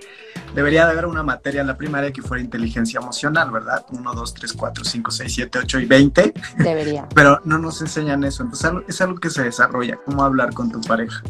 [0.55, 3.87] Debería de haber una materia en la primaria que fuera inteligencia emocional, ¿verdad?
[3.91, 7.09] 1, 2, 3, 4, 5, 6, 7, 8 y 20, debería.
[7.15, 8.43] pero no nos enseñan eso.
[8.43, 11.23] Entonces es algo que se desarrolla, cómo hablar con tu pareja.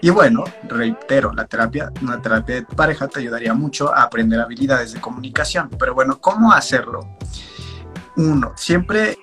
[0.00, 4.92] Y bueno, reitero, la terapia, una terapia de pareja te ayudaría mucho a aprender habilidades
[4.92, 5.70] de comunicación.
[5.78, 7.16] Pero bueno, ¿cómo hacerlo?
[8.16, 9.18] Uno, siempre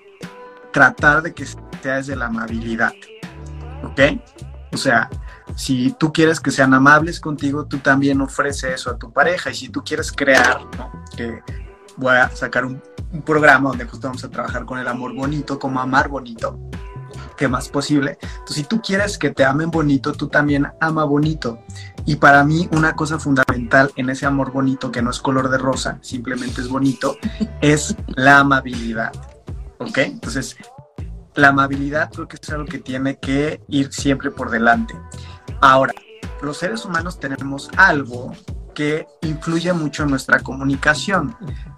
[0.72, 2.94] tratar de que sea desde la amabilidad.
[3.84, 4.00] ¿Ok?
[4.72, 5.10] O sea,
[5.56, 9.50] si tú quieres que sean amables contigo, tú también ofrece eso a tu pareja.
[9.50, 10.92] Y si tú quieres crear, ¿no?
[11.16, 11.42] que
[11.98, 15.60] voy a sacar un, un programa donde justo vamos a trabajar con el amor bonito,
[15.60, 16.60] como amar bonito.
[17.36, 18.18] que más posible.
[18.22, 21.60] Entonces, si tú quieres que te amen bonito, tú también ama bonito.
[22.06, 25.58] Y para mí una cosa fundamental en ese amor bonito, que no es color de
[25.58, 27.16] rosa, simplemente es bonito,
[27.62, 29.12] es la amabilidad.
[29.80, 29.98] ¿Ok?
[30.00, 30.56] Entonces,
[31.36, 34.94] la amabilidad creo que es algo que tiene que ir siempre por delante.
[35.62, 35.94] Ahora,
[36.42, 38.34] los seres humanos tenemos algo
[38.76, 41.36] que influye mucho en nuestra comunicación,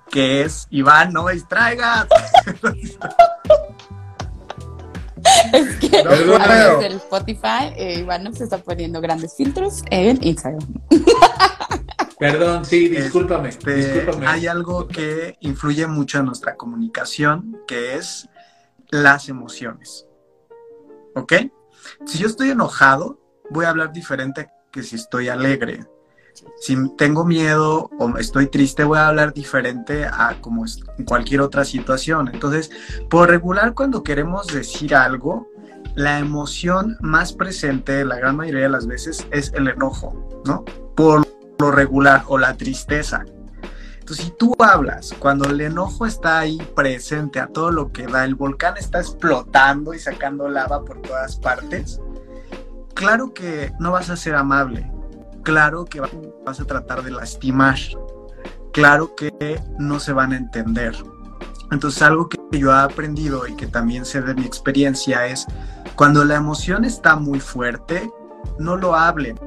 [0.09, 2.07] que es, Iván, no me distraigas.
[5.53, 6.37] Es que No a puedo.
[6.39, 10.65] través del Spotify, eh, Iván se está poniendo grandes filtros en Instagram.
[12.21, 13.49] Perdón, sí, discúlpame.
[13.49, 14.27] Este, discúlpame.
[14.27, 18.29] hay algo que influye mucho en nuestra comunicación, que es
[18.91, 20.05] las emociones.
[21.15, 21.33] ¿Ok?
[22.05, 25.83] Si yo estoy enojado, voy a hablar diferente que si estoy alegre.
[26.59, 30.65] Si tengo miedo o estoy triste, voy a hablar diferente a como
[30.99, 32.29] en cualquier otra situación.
[32.31, 32.69] Entonces,
[33.09, 35.49] por regular, cuando queremos decir algo,
[35.95, 40.63] la emoción más presente, la gran mayoría de las veces, es el enojo, ¿no?
[40.95, 41.30] Por
[41.61, 43.23] lo regular, o la tristeza.
[43.99, 48.25] Entonces, si tú hablas cuando el enojo está ahí presente a todo lo que da,
[48.25, 52.01] el volcán está explotando y sacando lava por todas partes,
[52.93, 54.91] claro que no vas a ser amable,
[55.43, 56.01] claro que
[56.45, 57.77] vas a tratar de lastimar,
[58.73, 60.95] claro que no se van a entender.
[61.71, 65.47] Entonces algo que yo he aprendido y que también sé de mi experiencia es
[65.95, 68.11] cuando la emoción está muy fuerte,
[68.59, 69.39] no lo hablen.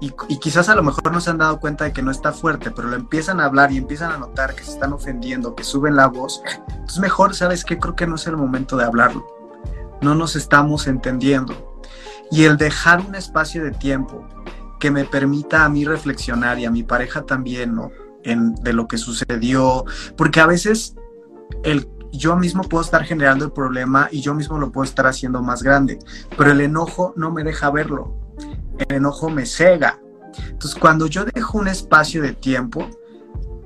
[0.00, 2.32] Y, y quizás a lo mejor no se han dado cuenta de que no está
[2.32, 5.64] fuerte, pero lo empiezan a hablar y empiezan a notar que se están ofendiendo, que
[5.64, 6.42] suben la voz.
[6.68, 7.78] Entonces mejor, ¿sabes qué?
[7.78, 9.26] Creo que no es el momento de hablarlo.
[10.02, 11.80] No nos estamos entendiendo.
[12.30, 14.26] Y el dejar un espacio de tiempo
[14.78, 17.90] que me permita a mí reflexionar y a mi pareja también, ¿no?
[18.24, 19.84] En, de lo que sucedió,
[20.16, 20.96] porque a veces
[21.62, 25.42] el, yo mismo puedo estar generando el problema y yo mismo lo puedo estar haciendo
[25.42, 25.98] más grande,
[26.36, 28.16] pero el enojo no me deja verlo,
[28.78, 30.00] el enojo me cega.
[30.38, 32.88] Entonces, cuando yo dejo un espacio de tiempo,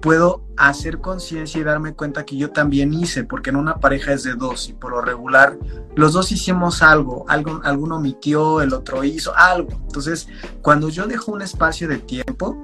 [0.01, 4.23] puedo hacer conciencia y darme cuenta que yo también hice, porque en una pareja es
[4.23, 5.59] de dos y por lo regular
[5.95, 9.71] los dos hicimos algo, algo alguno omitió, el otro hizo algo.
[9.73, 10.29] Entonces,
[10.63, 12.63] cuando yo dejo un espacio de tiempo,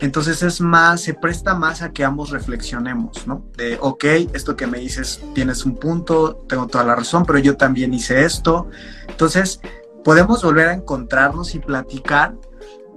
[0.00, 3.44] entonces es más, se presta más a que ambos reflexionemos, ¿no?
[3.56, 7.56] De, ok, esto que me dices, tienes un punto, tengo toda la razón, pero yo
[7.56, 8.68] también hice esto.
[9.08, 9.60] Entonces,
[10.04, 12.34] podemos volver a encontrarnos y platicar,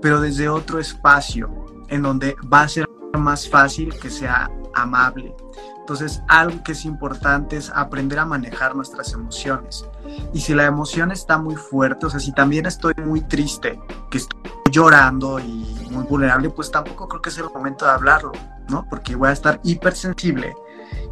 [0.01, 1.49] pero desde otro espacio,
[1.89, 2.87] en donde va a ser
[3.17, 5.35] más fácil que sea amable.
[5.79, 9.85] Entonces, algo que es importante es aprender a manejar nuestras emociones.
[10.33, 13.77] Y si la emoción está muy fuerte, o sea, si también estoy muy triste,
[14.09, 14.39] que estoy
[14.71, 18.31] llorando y muy vulnerable, pues tampoco creo que sea el momento de hablarlo,
[18.69, 18.85] ¿no?
[18.89, 20.55] Porque voy a estar hipersensible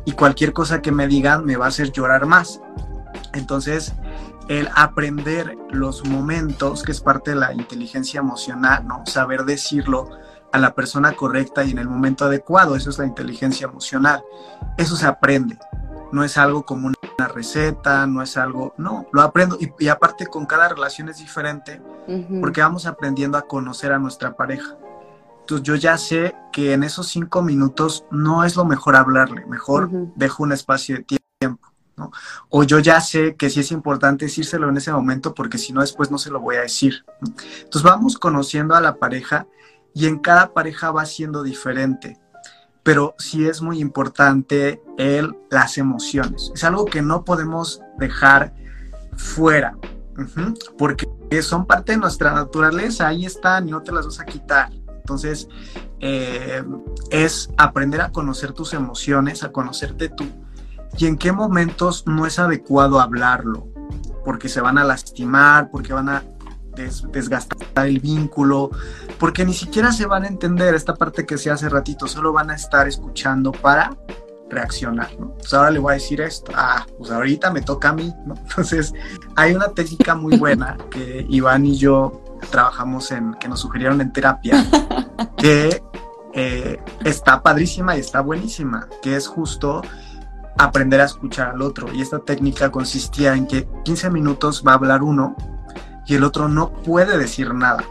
[0.05, 2.61] y cualquier cosa que me digan me va a hacer llorar más.
[3.33, 3.93] Entonces,
[4.51, 9.05] el aprender los momentos, que es parte de la inteligencia emocional, ¿no?
[9.05, 10.09] Saber decirlo
[10.51, 14.21] a la persona correcta y en el momento adecuado, eso es la inteligencia emocional.
[14.77, 15.57] Eso se aprende,
[16.11, 20.27] no es algo como una receta, no es algo, no, lo aprendo y, y aparte
[20.27, 21.81] con cada relación es diferente
[22.41, 24.75] porque vamos aprendiendo a conocer a nuestra pareja.
[25.39, 29.85] Entonces yo ya sé que en esos cinco minutos no es lo mejor hablarle, mejor
[29.85, 30.11] Ujú.
[30.17, 31.21] dejo un espacio de tiempo.
[32.49, 35.81] O yo ya sé que sí es importante decírselo en ese momento porque si no
[35.81, 37.05] después no se lo voy a decir.
[37.19, 39.47] Entonces vamos conociendo a la pareja
[39.93, 42.17] y en cada pareja va siendo diferente.
[42.83, 46.51] Pero sí es muy importante el, las emociones.
[46.55, 48.55] Es algo que no podemos dejar
[49.15, 49.77] fuera.
[50.77, 51.07] Porque
[51.41, 54.71] son parte de nuestra naturaleza, ahí están y no te las vas a quitar.
[54.97, 55.47] Entonces,
[55.99, 56.63] eh,
[57.11, 60.25] es aprender a conocer tus emociones, a conocerte tú
[60.97, 63.67] y en qué momentos no es adecuado hablarlo,
[64.25, 66.23] porque se van a lastimar, porque van a
[66.75, 68.69] des- desgastar el vínculo,
[69.19, 72.49] porque ni siquiera se van a entender esta parte que se hace ratito, solo van
[72.51, 73.95] a estar escuchando para
[74.49, 75.27] reaccionar, ¿no?
[75.27, 78.35] Entonces ahora le voy a decir esto, ah, pues ahorita me toca a mí, ¿no?
[78.49, 78.93] Entonces
[79.35, 84.11] hay una técnica muy buena que Iván y yo trabajamos en, que nos sugirieron en
[84.11, 84.65] terapia,
[85.37, 85.81] que
[86.33, 89.81] eh, está padrísima y está buenísima, que es justo
[90.57, 91.91] aprender a escuchar al otro.
[91.93, 95.35] Y esta técnica consistía en que 15 minutos va a hablar uno
[96.05, 97.83] y el otro no puede decir nada.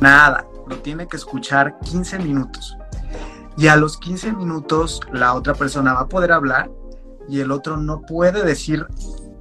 [0.00, 0.44] Nada.
[0.66, 2.76] Lo tiene que escuchar 15 minutos.
[3.56, 6.70] Y a los 15 minutos la otra persona va a poder hablar
[7.28, 8.86] y el otro no puede decir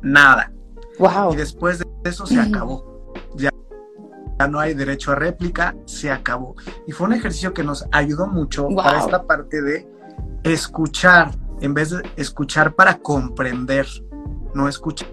[0.01, 0.51] nada.
[0.99, 1.33] Wow.
[1.33, 3.13] Y después de eso se acabó.
[3.35, 3.49] Ya,
[4.39, 6.55] ya no hay derecho a réplica, se acabó.
[6.87, 8.75] Y fue un ejercicio que nos ayudó mucho Wow.
[8.75, 9.87] para esta parte de
[10.43, 13.87] escuchar, en vez de escuchar para comprender.
[14.53, 15.07] no escuchar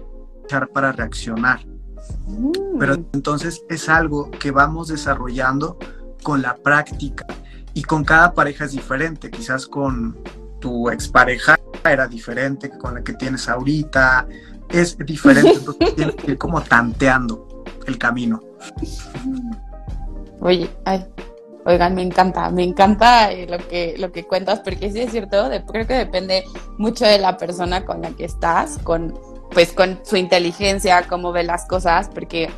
[0.73, 1.65] para reaccionar.
[2.77, 3.05] Pero Mm.
[3.13, 5.77] entonces es algo que vamos desarrollando
[6.23, 7.25] con la práctica
[7.73, 9.31] y con cada pareja es diferente.
[9.31, 10.17] Quizás con
[10.59, 14.27] tu expareja era diferente que con la que tienes ahorita.
[14.69, 18.41] Es diferente, entonces tienes que ir como tanteando el camino.
[20.41, 21.05] Oye, ay,
[21.65, 25.49] oigan, me encanta, me encanta eh, lo que, lo que cuentas, porque sí es cierto,
[25.49, 26.43] de- creo que depende
[26.77, 29.17] mucho de la persona con la que estás, con,
[29.51, 32.49] pues con su inteligencia, cómo ve las cosas, porque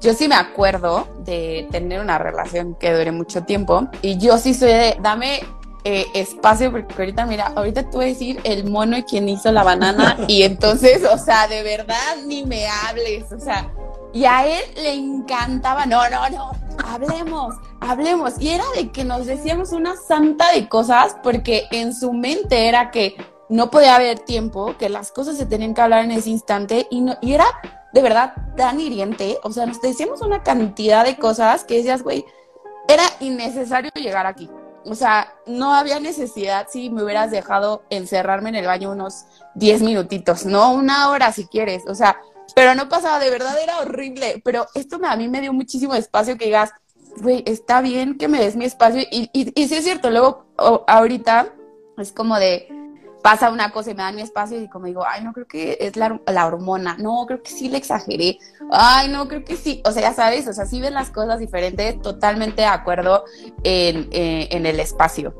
[0.00, 4.54] yo sí me acuerdo de tener una relación que dure mucho tiempo, y yo sí
[4.54, 5.40] soy de, dame
[5.84, 9.50] eh, espacio, porque ahorita, mira, ahorita te voy a decir el mono y quien hizo
[9.52, 13.70] la banana, y entonces, o sea, de verdad, ni me hables, o sea,
[14.12, 16.50] y a él le encantaba, no, no, no,
[16.84, 18.34] hablemos, hablemos.
[18.40, 22.90] Y era de que nos decíamos una santa de cosas porque en su mente era
[22.90, 23.16] que
[23.48, 27.00] no podía haber tiempo, que las cosas se tenían que hablar en ese instante y,
[27.00, 27.46] no, y era
[27.92, 29.38] de verdad tan hiriente.
[29.42, 32.24] O sea, nos decíamos una cantidad de cosas que decías, güey,
[32.88, 34.50] era innecesario llegar aquí.
[34.84, 39.82] O sea, no había necesidad si me hubieras dejado encerrarme en el baño unos 10
[39.82, 41.82] minutitos, no una hora si quieres.
[41.86, 42.18] O sea,
[42.54, 44.40] pero no pasaba, de verdad era horrible.
[44.44, 46.70] Pero esto me, a mí me dio muchísimo espacio que digas,
[47.18, 49.02] güey, está bien que me des mi espacio.
[49.10, 50.46] Y, y, sí es cierto, luego
[50.86, 51.52] ahorita
[51.98, 52.68] es como de,
[53.22, 55.78] pasa una cosa y me dan mi espacio y como digo, ay, no creo que
[55.80, 58.38] es la, la hormona, no, creo que sí le exageré,
[58.70, 61.38] ay, no, creo que sí, o sea, ya sabes, o sea, sí ven las cosas
[61.38, 63.24] diferentes, totalmente de acuerdo
[63.62, 65.34] en, eh, en el espacio.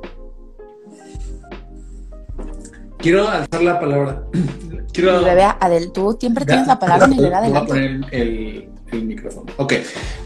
[2.98, 4.24] Quiero alzar la palabra.
[4.92, 5.22] Quiero.
[5.24, 9.04] Bebé Adel, tú siempre tienes la palabra en el era Voy a poner el, el
[9.04, 9.46] micrófono.
[9.56, 9.74] Ok,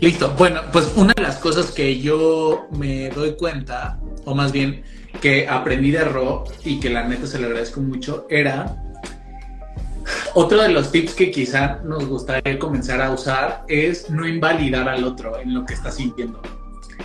[0.01, 0.35] listo.
[0.37, 4.83] Bueno, pues una de las cosas que yo me doy cuenta, o más bien
[5.21, 8.77] que aprendí de Ro y que la neta se le agradezco mucho, era
[10.35, 15.05] otro de los tips que quizá nos gustaría comenzar a usar es no invalidar al
[15.05, 16.41] otro en lo que está sintiendo.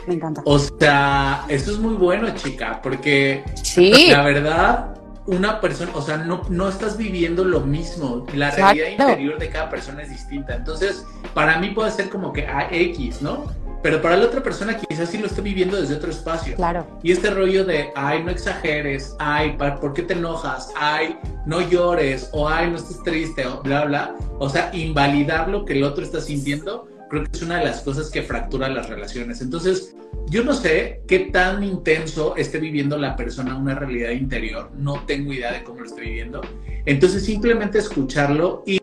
[0.08, 0.42] Me encanta.
[0.46, 4.96] O sea, eso es muy bueno, chica, porque Sí, la verdad,
[5.26, 8.26] una persona, o sea, no, no estás viviendo lo mismo.
[8.34, 8.74] La Exacto.
[8.74, 10.56] realidad interior de cada persona es distinta.
[10.56, 13.46] Entonces, para mí puede ser como que AX, ¿no?
[13.82, 16.56] Pero para la otra persona quizás sí lo esté viviendo desde otro espacio.
[16.56, 16.86] claro.
[17.02, 20.72] Y este rollo de, ay, no exageres, ay, ¿por qué te enojas?
[20.76, 24.16] Ay, no llores, o ay, no estés triste, o bla, bla.
[24.40, 27.82] O sea, invalidar lo que el otro está sintiendo, creo que es una de las
[27.82, 29.42] cosas que fractura las relaciones.
[29.42, 29.96] Entonces,
[30.30, 35.34] yo no sé qué tan intenso esté viviendo la persona una realidad interior, no tengo
[35.34, 36.42] idea de cómo lo esté viviendo.
[36.86, 38.80] Entonces, simplemente escucharlo y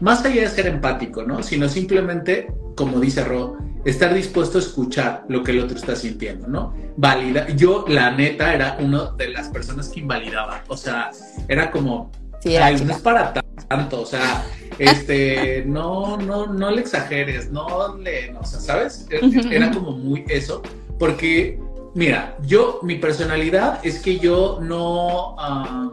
[0.00, 1.42] más allá de ser empático, ¿no?
[1.42, 6.46] Sino simplemente, como dice Ro, estar dispuesto a escuchar lo que el otro está sintiendo,
[6.48, 6.74] ¿no?
[6.96, 7.48] Valida.
[7.50, 10.62] Yo, la neta, era una de las personas que invalidaba.
[10.68, 11.10] O sea,
[11.48, 13.34] era como, Sí, era Ay, no es para
[13.68, 14.44] tanto, o sea,
[14.78, 19.06] este, no, no, no le exageres, no le, no, o sea, ¿sabes?
[19.50, 20.62] Era como muy eso,
[20.98, 21.60] porque,
[21.94, 25.90] mira, yo, mi personalidad es que yo no, ah,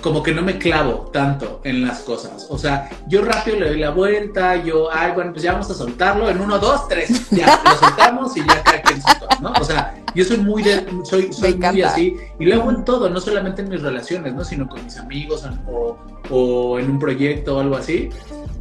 [0.00, 3.78] como que no me clavo tanto en las cosas, o sea, yo rápido le doy
[3.78, 7.60] la vuelta, yo, ay, bueno, pues ya vamos a soltarlo en uno, dos, tres, ya,
[7.64, 9.52] lo soltamos y ya cada quien cosas, ¿no?
[9.60, 13.08] O sea, yo soy muy de, soy, soy muy así, y lo hago en todo,
[13.10, 14.44] no solamente en mis relaciones, ¿no?
[14.44, 15.96] Sino con mis amigos o,
[16.30, 18.08] o en un proyecto o algo así.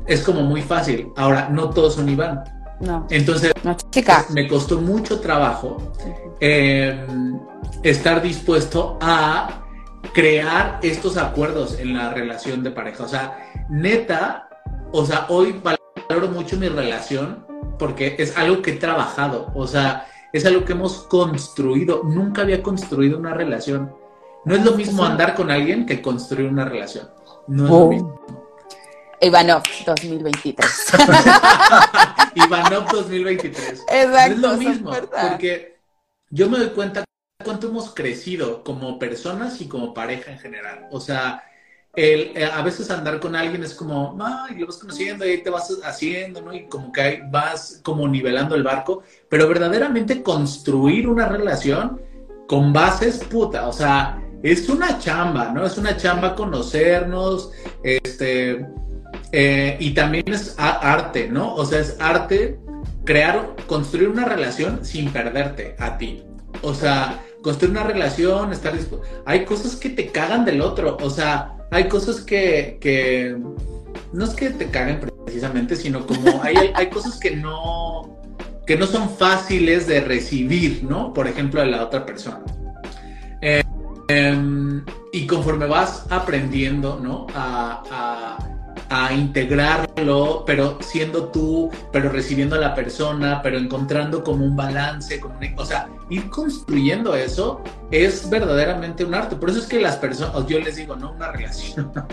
[0.05, 1.09] Es como muy fácil.
[1.17, 2.43] Ahora, no todos son Iván.
[2.79, 4.25] No, Entonces, no, chica.
[4.29, 5.77] me costó mucho trabajo
[6.39, 7.05] eh,
[7.81, 9.63] estar dispuesto a
[10.13, 13.03] crear estos acuerdos en la relación de pareja.
[13.03, 14.49] O sea, neta,
[14.91, 17.45] o sea, hoy valoro mucho mi relación
[17.79, 19.51] porque es algo que he trabajado.
[19.55, 22.03] O sea, es algo que hemos construido.
[22.03, 23.93] Nunca había construido una relación.
[24.45, 27.09] No es lo mismo andar con alguien que construir una relación.
[27.47, 27.89] No es lo Oh.
[27.89, 28.21] mismo.
[29.19, 30.65] Ivanov 2023.
[32.35, 33.83] Ivanov 2023.
[33.89, 34.29] Exacto.
[34.29, 35.79] No es lo mismo, porque
[36.29, 37.03] yo me doy cuenta
[37.47, 40.89] cuánto hemos crecido como personas y como pareja en general.
[40.91, 41.45] O sea,
[41.95, 45.49] el, eh, a veces andar con alguien es como, ay, lo vas conociendo y te
[45.49, 46.53] vas haciendo, ¿no?
[46.53, 52.01] Y como que vas como nivelando el barco, pero verdaderamente construir una relación
[52.49, 55.65] con bases, puta, o sea, es una chamba, ¿no?
[55.65, 58.67] Es una chamba conocernos, este,
[59.31, 61.55] eh, y también es arte, ¿no?
[61.55, 62.59] O sea, es arte
[63.05, 66.25] crear, construir una relación sin perderte a ti.
[66.61, 71.09] O sea, construir una relación, estar dispu- Hay cosas que te cagan del otro, o
[71.09, 73.37] sea, hay cosas que, que
[74.13, 78.17] no es que te caguen precisamente, sino como hay, hay cosas que no,
[78.65, 81.13] que no son fáciles de recibir, ¿no?
[81.13, 82.41] Por ejemplo, de la otra persona.
[83.41, 83.63] Eh,
[84.09, 84.83] em,
[85.13, 87.27] y conforme vas aprendiendo, ¿no?
[87.33, 88.56] A, a-
[88.89, 95.19] a integrarlo, pero siendo tú, pero recibiendo a la persona, pero encontrando como un balance,
[95.19, 97.61] como una- o sea, ir construyendo eso
[97.91, 99.35] es verdaderamente un arte.
[99.35, 101.91] Por eso es que las personas, yo les digo, no una relación.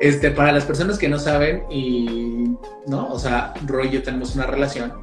[0.00, 2.54] Este, para las personas que no saben y,
[2.86, 3.08] ¿no?
[3.08, 4.92] O sea, Roy y yo tenemos una relación.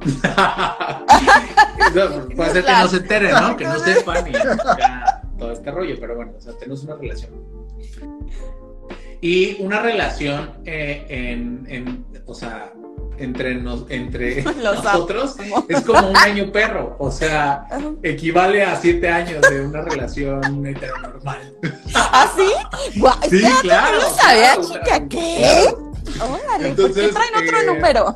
[1.94, 3.56] No, Puede ser que no se enteren, ¿no?
[3.56, 7.30] Que no sepan y ya todo este rollo, pero bueno, o sea, tenemos una relación.
[9.20, 12.72] Y una relación eh, en, en, o sea,
[13.18, 15.64] entre, nos, entre Los nosotros amo.
[15.68, 17.66] es como un año perro, o sea,
[18.02, 21.54] equivale a siete años de una relación heteronormal.
[22.96, 25.36] Guau, Sí, espérate, claro, No sabía, claro, chica, claro, ¿qué?
[25.40, 25.86] claro.
[26.18, 28.14] Órale, ¿por qué Entonces, traen otro eh, número?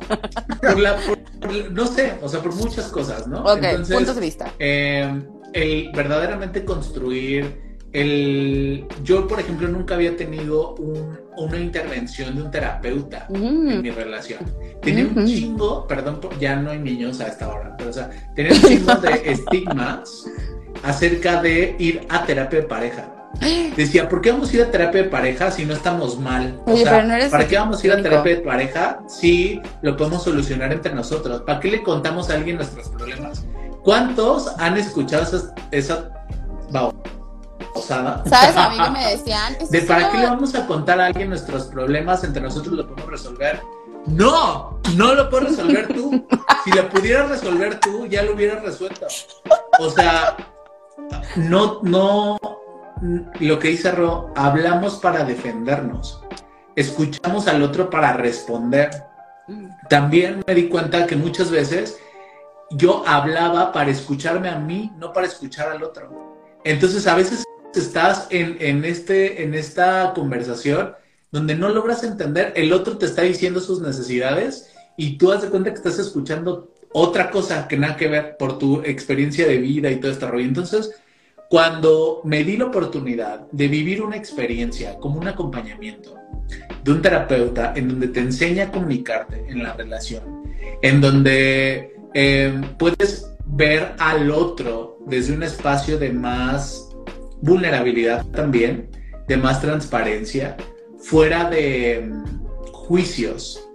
[0.61, 3.41] Por la, por- no sé, o sea, por muchas cosas, ¿no?
[3.43, 4.53] Ok, Entonces, puntos de vista.
[4.59, 5.21] eh,
[5.53, 12.51] el verdaderamente construir el yo por ejemplo nunca había tenido un- una intervención de un
[12.51, 14.39] terapeuta en Mm, mi relación
[14.81, 18.53] tenía un chingo perdón ya no hay niños a esta hora pero o sea tenía
[18.53, 20.25] un chingo de estigmas
[20.83, 23.13] acerca de ir a terapia de pareja
[23.75, 26.59] decía ¿por qué vamos a ir a terapia de pareja si no estamos mal?
[26.65, 29.95] O Oye, sea, no ¿para qué vamos a ir a terapia de pareja si lo
[29.95, 31.41] podemos solucionar entre nosotros?
[31.41, 33.45] ¿Para qué le contamos a alguien nuestros problemas?
[33.83, 36.11] ¿Cuántos han escuchado esa, esa
[38.25, 38.57] ¿Sabes?
[38.57, 39.55] A mí que me decían.
[39.55, 42.87] "Eso De para qué le vamos a contar a alguien nuestros problemas, entre nosotros lo
[42.87, 43.61] podemos resolver.
[44.07, 46.25] No, no lo puedes resolver tú.
[46.63, 49.07] Si lo pudieras resolver tú, ya lo hubieras resuelto.
[49.79, 50.35] O sea,
[51.35, 52.37] no, no,
[53.39, 56.21] lo que dice Ro, hablamos para defendernos.
[56.75, 58.89] Escuchamos al otro para responder.
[59.89, 61.99] También me di cuenta que muchas veces
[62.71, 66.37] yo hablaba para escucharme a mí, no para escuchar al otro.
[66.63, 67.43] Entonces a veces
[67.79, 70.93] estás en, en, este, en esta conversación
[71.31, 75.49] donde no logras entender, el otro te está diciendo sus necesidades y tú has de
[75.49, 79.89] cuenta que estás escuchando otra cosa que nada que ver por tu experiencia de vida
[79.89, 80.45] y todo este rollo.
[80.45, 80.91] Entonces,
[81.49, 86.15] cuando me di la oportunidad de vivir una experiencia como un acompañamiento
[86.83, 90.43] de un terapeuta en donde te enseña a comunicarte en la relación,
[90.81, 96.90] en donde eh, puedes ver al otro desde un espacio de más
[97.41, 98.89] vulnerabilidad también,
[99.27, 100.57] de más transparencia,
[100.99, 103.67] fuera de mm, juicios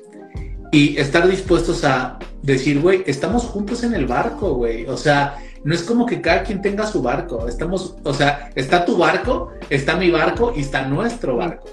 [0.73, 4.87] y estar dispuestos a decir, güey, estamos juntos en el barco, güey.
[4.87, 7.49] O sea, no es como que cada quien tenga su barco.
[7.49, 11.67] Estamos, o sea, está tu barco, está mi barco y está nuestro barco.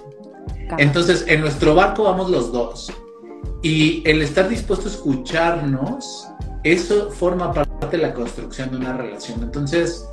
[0.77, 2.91] Entonces, en nuestro barco vamos los dos.
[3.61, 6.27] Y el estar dispuesto a escucharnos,
[6.63, 9.43] eso forma parte de la construcción de una relación.
[9.43, 10.07] Entonces,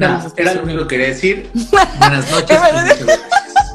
[0.00, 1.50] a era lo único que quería decir.
[1.98, 2.58] Buenas noches.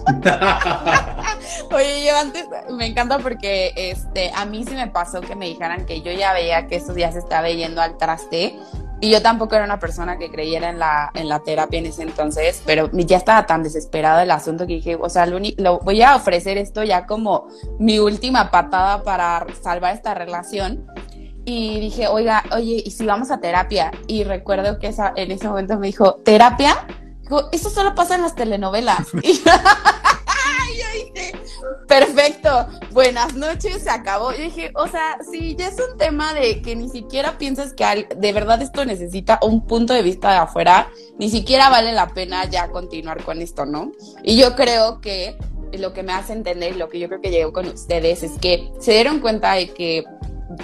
[1.72, 5.86] Oye, yo antes me encanta porque este a mí sí me pasó que me dijeran
[5.86, 8.57] que yo ya veía que esos días estaba yendo al traste
[9.01, 12.03] y yo tampoco era una persona que creyera en la, en la terapia en ese
[12.03, 16.01] entonces, pero ya estaba tan desesperado el asunto que dije, o sea, lo, lo voy
[16.01, 17.47] a ofrecer esto ya como
[17.80, 20.86] mi última patada para salvar esta relación.
[21.51, 23.89] Y dije, oiga, oye, ¿y si vamos a terapia?
[24.05, 26.85] Y recuerdo que en ese momento me dijo, ¿terapia?
[27.23, 29.07] Dijo, eso solo pasa en las telenovelas.
[29.23, 29.33] Y
[30.77, 31.31] yo, dije,
[31.87, 34.31] perfecto, buenas noches, se acabó.
[34.31, 38.07] Yo dije, o sea, sí, ya es un tema de que ni siquiera piensas que
[38.15, 42.45] de verdad esto necesita un punto de vista de afuera, ni siquiera vale la pena
[42.45, 43.91] ya continuar con esto, ¿no?
[44.21, 45.35] Y yo creo que
[45.73, 48.71] lo que me hace entender, lo que yo creo que llegó con ustedes, es que
[48.79, 50.03] se dieron cuenta de que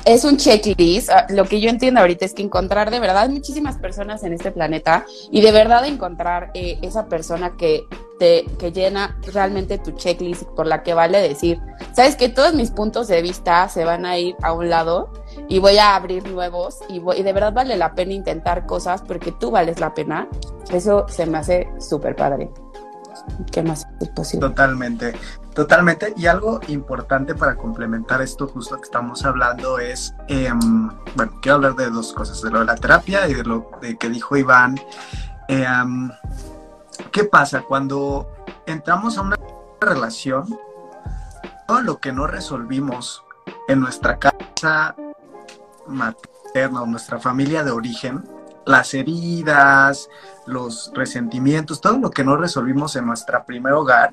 [0.06, 1.10] es un checklist.
[1.10, 4.52] Ah, Lo que yo entiendo ahorita es que encontrar de verdad muchísimas personas en este
[4.52, 7.86] planeta y de verdad encontrar eh, esa persona que
[8.18, 11.60] te que llena realmente tu checklist por la que vale decir,
[11.94, 15.12] sabes que todos mis puntos de vista se van a ir a un lado
[15.50, 19.02] y voy a abrir nuevos y, voy- y de verdad vale la pena intentar cosas
[19.02, 20.30] porque tú vales la pena.
[20.72, 22.50] Eso se me hace súper padre.
[23.52, 24.48] ¿Qué más es posible?
[24.48, 25.14] Totalmente,
[25.56, 26.14] totalmente.
[26.16, 31.76] Y algo importante para complementar esto justo que estamos hablando es, em, bueno, quiero hablar
[31.76, 34.76] de dos cosas, de lo de la terapia y de lo de que dijo Iván.
[35.48, 36.12] Em,
[37.12, 38.28] ¿Qué pasa cuando
[38.66, 39.38] entramos a una
[39.80, 40.60] relación?
[41.68, 43.24] Todo lo que no resolvimos
[43.68, 44.96] en nuestra casa
[45.88, 48.24] materna o nuestra familia de origen,
[48.66, 50.10] las heridas,
[50.46, 54.12] los resentimientos, todo lo que no resolvimos en nuestra primer hogar,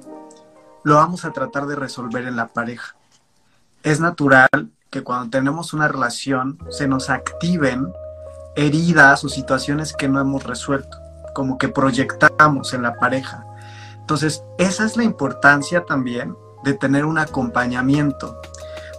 [0.85, 2.97] lo vamos a tratar de resolver en la pareja.
[3.83, 4.49] Es natural
[4.91, 7.93] que cuando tenemos una relación se nos activen
[8.57, 10.99] heridas o situaciones que no hemos resuelto,
[11.35, 13.47] como que proyectamos en la pareja.
[13.99, 18.41] Entonces, esa es la importancia también de tener un acompañamiento,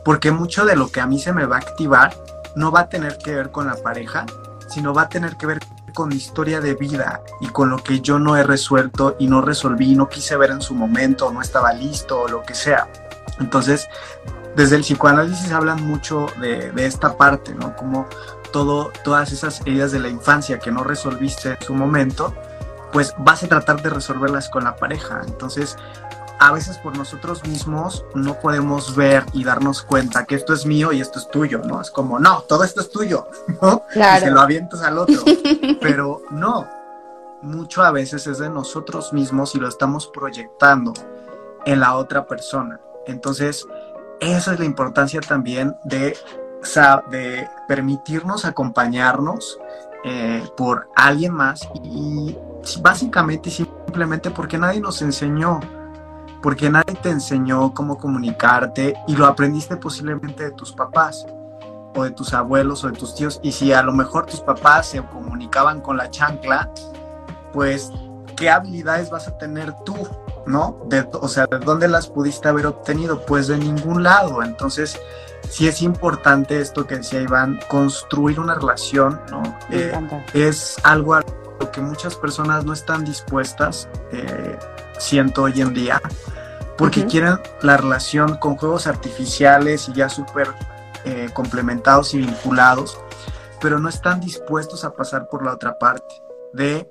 [0.03, 2.13] porque mucho de lo que a mí se me va a activar
[2.55, 4.25] no va a tener que ver con la pareja,
[4.69, 5.59] sino va a tener que ver
[5.93, 9.95] con historia de vida y con lo que yo no he resuelto y no resolví,
[9.95, 12.89] no quise ver en su momento, no estaba listo o lo que sea.
[13.39, 13.87] Entonces,
[14.55, 17.75] desde el psicoanálisis hablan mucho de, de esta parte, ¿no?
[17.75, 18.07] Como
[18.51, 22.33] todo, todas esas heridas de la infancia que no resolviste en su momento,
[22.93, 25.21] pues vas a tratar de resolverlas con la pareja.
[25.25, 25.77] Entonces,
[26.43, 30.91] a veces por nosotros mismos no podemos ver y darnos cuenta que esto es mío
[30.91, 31.79] y esto es tuyo, ¿no?
[31.79, 33.29] Es como, no, todo esto es tuyo,
[33.61, 33.85] ¿no?
[33.93, 34.25] Claro.
[34.25, 35.23] Y se lo avientas al otro.
[35.81, 36.67] Pero no,
[37.41, 40.91] mucho a veces es de nosotros mismos y lo estamos proyectando
[41.65, 42.77] en la otra persona.
[43.07, 43.65] Entonces,
[44.19, 46.17] esa es la importancia también de,
[47.09, 49.57] de permitirnos acompañarnos
[50.03, 52.37] eh, por alguien más y, y
[52.81, 55.61] básicamente simplemente porque nadie nos enseñó
[56.43, 61.25] porque nadie te enseñó cómo comunicarte y lo aprendiste posiblemente de tus papás
[61.95, 63.39] o de tus abuelos o de tus tíos.
[63.41, 66.69] Y si a lo mejor tus papás se comunicaban con la chancla,
[67.53, 67.91] pues,
[68.35, 69.95] ¿qué habilidades vas a tener tú?
[70.45, 70.77] ¿No?
[70.89, 73.25] De, o sea, ¿de dónde las pudiste haber obtenido?
[73.25, 74.43] Pues de ningún lado.
[74.43, 74.99] Entonces,
[75.47, 79.43] sí es importante esto que decía Iván, construir una relación, ¿no?
[79.69, 79.93] Eh,
[80.33, 81.21] es algo a
[81.61, 83.87] lo que muchas personas no están dispuestas.
[84.11, 84.57] Eh,
[85.03, 86.01] siento hoy en día,
[86.77, 87.11] porque uh -huh.
[87.11, 90.47] quieren la relación con juegos artificiales y ya súper
[91.05, 92.97] eh, complementados y vinculados,
[93.59, 96.15] pero no están dispuestos a pasar por la otra parte,
[96.53, 96.89] de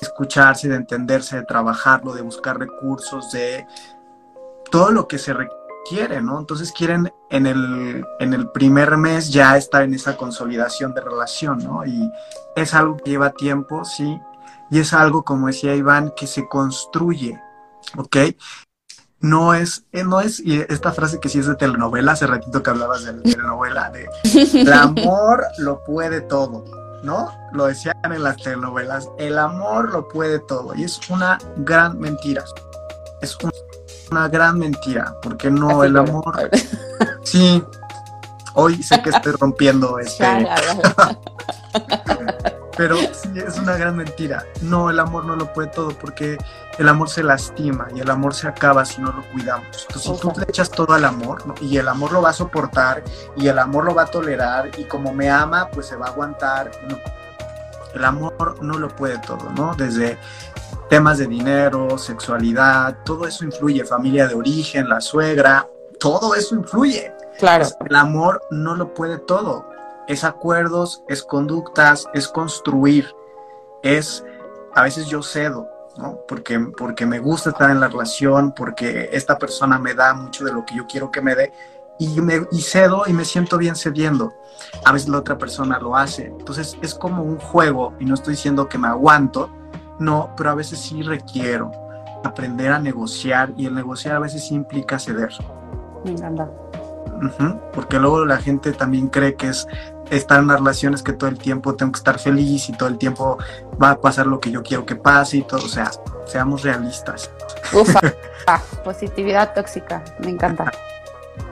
[0.00, 3.66] escucharse, de entenderse, de trabajarlo, de buscar recursos, de
[4.70, 6.38] todo lo que se requiere, ¿no?
[6.38, 11.58] Entonces quieren en el, en el primer mes ya estar en esa consolidación de relación,
[11.58, 11.84] ¿no?
[11.84, 12.10] Y
[12.56, 14.18] es algo que lleva tiempo, sí,
[14.74, 17.40] y es algo, como decía Iván, que se construye,
[17.96, 18.16] ¿ok?
[19.20, 22.70] No es, no es, y esta frase que sí es de telenovela, hace ratito que
[22.70, 24.08] hablabas de la telenovela, de
[24.52, 26.64] el amor lo puede todo,
[27.04, 27.30] ¿no?
[27.52, 32.42] Lo decían en las telenovelas, el amor lo puede todo, y es una gran mentira,
[33.22, 33.52] es una,
[34.10, 36.50] una gran mentira, porque no, Así el amor,
[37.22, 37.62] sí,
[38.54, 40.24] hoy sé que estoy rompiendo este...
[42.76, 44.44] Pero es una gran mentira.
[44.62, 46.38] No, el amor no lo puede todo porque
[46.78, 49.86] el amor se lastima y el amor se acaba si no lo cuidamos.
[49.88, 51.54] Entonces, si tú le echas todo al amor ¿no?
[51.60, 53.02] y el amor lo va a soportar
[53.36, 56.10] y el amor lo va a tolerar y como me ama, pues se va a
[56.10, 56.70] aguantar.
[56.88, 56.98] No.
[57.94, 59.74] El amor no lo puede todo, ¿no?
[59.76, 60.18] Desde
[60.90, 63.84] temas de dinero, sexualidad, todo eso influye.
[63.84, 65.68] Familia de origen, la suegra,
[66.00, 67.14] todo eso influye.
[67.38, 67.66] Claro.
[67.88, 69.73] El amor no lo puede todo
[70.08, 73.14] es acuerdos, es conductas, es construir,
[73.82, 74.24] es
[74.74, 76.18] a veces yo cedo, ¿no?
[76.26, 80.52] Porque, porque me gusta estar en la relación, porque esta persona me da mucho de
[80.52, 81.52] lo que yo quiero que me dé
[81.98, 84.34] y, me, y cedo y me siento bien cediendo.
[84.84, 86.26] A veces la otra persona lo hace.
[86.26, 89.50] Entonces es como un juego y no estoy diciendo que me aguanto,
[89.98, 91.70] no, pero a veces sí requiero
[92.24, 95.30] aprender a negociar y el negociar a veces sí implica ceder.
[96.04, 96.50] Me encanta.
[97.06, 99.66] Uh -huh, porque luego la gente también cree que es
[100.10, 102.98] estar en las relaciones que todo el tiempo tengo que estar feliz y todo el
[102.98, 103.38] tiempo
[103.82, 105.90] va a pasar lo que yo quiero que pase y todo, o sea,
[106.26, 107.30] seamos realistas.
[107.72, 108.00] Ufa,
[108.84, 110.70] positividad tóxica, me encanta.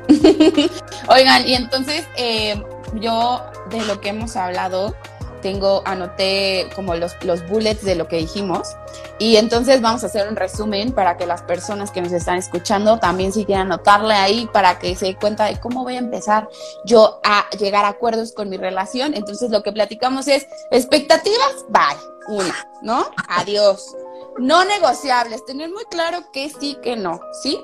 [1.09, 2.63] Oigan, y entonces eh,
[2.95, 4.95] yo de lo que hemos hablado,
[5.43, 8.77] tengo, anoté como los, los bullets de lo que dijimos.
[9.19, 12.99] Y entonces vamos a hacer un resumen para que las personas que nos están escuchando
[12.99, 16.49] también si quieran anotarle ahí para que se dé cuenta de cómo voy a empezar
[16.85, 19.13] yo a llegar a acuerdos con mi relación.
[19.15, 23.05] Entonces lo que platicamos es expectativas, bye, una, ¿no?
[23.29, 23.95] Adiós.
[24.39, 27.63] No negociables, tener muy claro que sí, que no, ¿sí?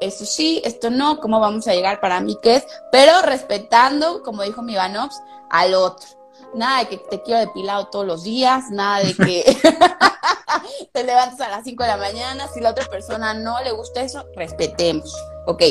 [0.00, 4.42] Eso sí, esto no, cómo vamos a llegar para mí, qué es, pero respetando, como
[4.42, 5.20] dijo mi Vanops,
[5.50, 6.19] al otro
[6.54, 9.56] nada de que te quiero depilado todos los días, nada de que
[10.92, 14.02] te levantes a las 5 de la mañana, si la otra persona no le gusta
[14.02, 15.14] eso, respetemos.
[15.46, 15.62] Ok,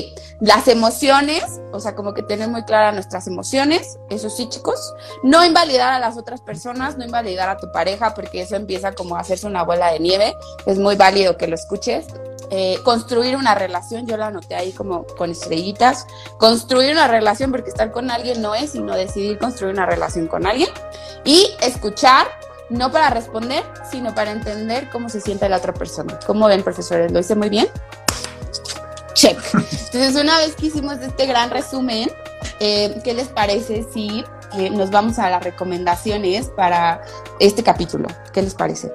[0.41, 5.45] las emociones, o sea, como que tener muy claras nuestras emociones, eso sí, chicos, no
[5.45, 9.19] invalidar a las otras personas, no invalidar a tu pareja, porque eso empieza como a
[9.19, 12.07] hacerse una bola de nieve, es muy válido que lo escuches.
[12.51, 17.69] Eh, construir una relación, yo la anoté ahí como con estrellitas, construir una relación, porque
[17.69, 20.69] estar con alguien no es, sino decidir construir una relación con alguien,
[21.23, 22.27] y escuchar,
[22.69, 26.19] no para responder, sino para entender cómo se siente la otra persona.
[26.25, 27.11] ¿Cómo ven, profesores?
[27.11, 27.67] ¿Lo hice muy bien?
[29.13, 29.37] Check.
[29.53, 32.09] Entonces, una vez que hicimos este gran resumen,
[32.59, 34.23] eh, ¿qué les parece si
[34.53, 37.01] eh, nos vamos a las recomendaciones para
[37.39, 38.07] este capítulo?
[38.33, 38.91] ¿Qué les parece?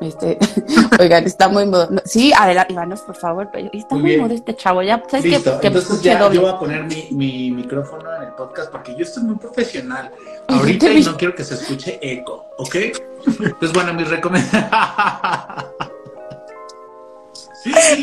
[0.00, 0.38] Este,
[1.00, 1.88] oigan, está muy modo.
[2.04, 3.50] Sí, adelante, Ivanos, por favor.
[3.72, 4.82] Está Muy muy, este chavo.
[4.82, 5.26] Ya, ¿sabes?
[5.26, 8.70] Listo, Que entonces escuche ya yo voy a poner mi, mi micrófono en el podcast
[8.70, 10.10] porque yo estoy muy profesional
[10.48, 12.76] ahorita y no quiero que se escuche eco, ¿ok?
[13.26, 14.72] Entonces, bueno, mis recomendaciones...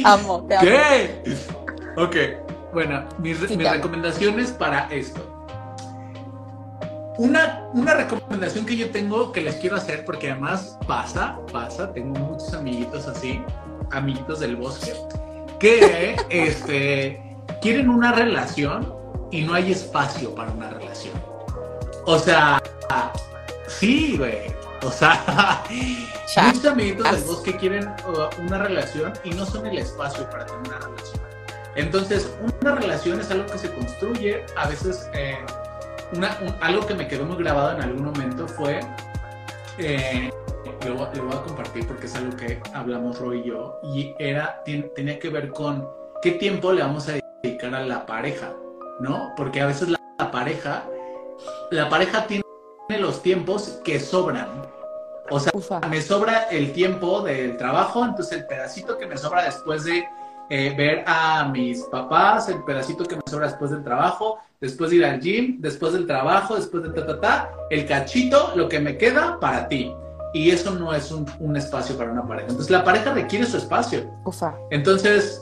[0.04, 0.66] Amo, te amo.
[0.66, 1.22] ¿Qué?
[1.96, 2.16] Ok,
[2.74, 5.35] bueno, mis, Sí, recomendaciones para esto.
[7.18, 12.20] Una, una recomendación que yo tengo que les quiero hacer, porque además pasa, pasa, tengo
[12.20, 13.42] muchos amiguitos así,
[13.92, 14.94] amiguitos del bosque,
[15.60, 18.94] que este, quieren una relación
[19.32, 21.14] y no hay espacio para una relación.
[22.06, 22.62] O sea,
[23.68, 24.54] sí, güey.
[24.84, 25.64] O sea,
[26.46, 27.92] muchos amiguitos del bosque quieren
[28.40, 31.26] una relación y no son el espacio para tener una relación.
[31.76, 32.30] Entonces,
[32.62, 35.38] una relación es algo que se construye, a veces eh,
[36.16, 38.80] una- un- algo que me quedó muy grabado en algún momento fue,
[39.78, 40.30] eh,
[40.86, 44.16] lo, voy- lo voy a compartir porque es algo que hablamos Roy y yo, y
[44.20, 45.88] era, tenía que ver con
[46.22, 47.14] qué tiempo le vamos a
[47.44, 48.54] dedicar a la pareja,
[49.00, 49.34] ¿no?
[49.36, 50.84] Porque a veces la, la pareja,
[51.72, 52.44] la pareja tiene
[53.00, 54.48] los tiempos que sobran.
[55.32, 55.80] O sea, Ufa.
[55.90, 60.06] me sobra el tiempo del trabajo, entonces el pedacito que me sobra después de
[60.50, 64.98] eh, ver a mis papás, el pedacito que me sobra después del trabajo, después de
[64.98, 68.80] ir al gym, después del trabajo, después de ta, ta, ta, el cachito, lo que
[68.80, 69.94] me queda para ti.
[70.34, 72.48] Y eso no es un, un espacio para una pareja.
[72.50, 74.12] Entonces la pareja requiere su espacio.
[74.26, 74.54] Ufa.
[74.70, 75.42] Entonces,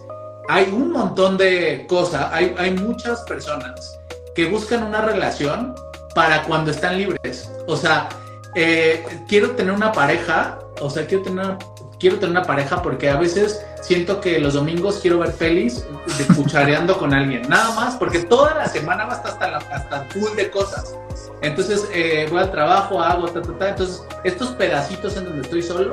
[0.50, 4.00] hay un montón de cosas, hay, hay muchas personas
[4.36, 5.74] que buscan una relación
[6.14, 7.52] para cuando están libres.
[7.68, 8.10] O sea,
[8.56, 11.58] eh, quiero tener una pareja, o sea, quiero tener,
[12.04, 15.86] quiero tener una pareja porque a veces siento que los domingos quiero ver pelis
[16.18, 19.58] de cuchareando con alguien, nada más, porque toda la semana va a estar hasta, la,
[19.74, 20.98] hasta full de cosas.
[21.42, 23.70] Entonces, eh, voy al trabajo, hago, ta, ta, ta.
[23.70, 25.92] Entonces, estos pedacitos en donde estoy solo,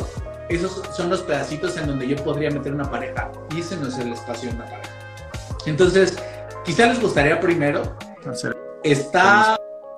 [0.48, 3.96] esos son los pedacitos en donde yo podría meter una pareja y ese no es
[3.98, 4.90] el espacio de una pareja.
[5.66, 6.16] Entonces,
[6.64, 7.82] quizá les gustaría primero
[8.26, 8.56] Hacer-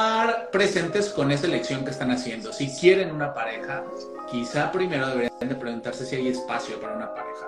[0.03, 2.53] estar presentes con esa elección que están haciendo.
[2.53, 3.84] Si quieren una pareja,
[4.28, 7.46] quizá primero deberían de preguntarse si hay espacio para una pareja.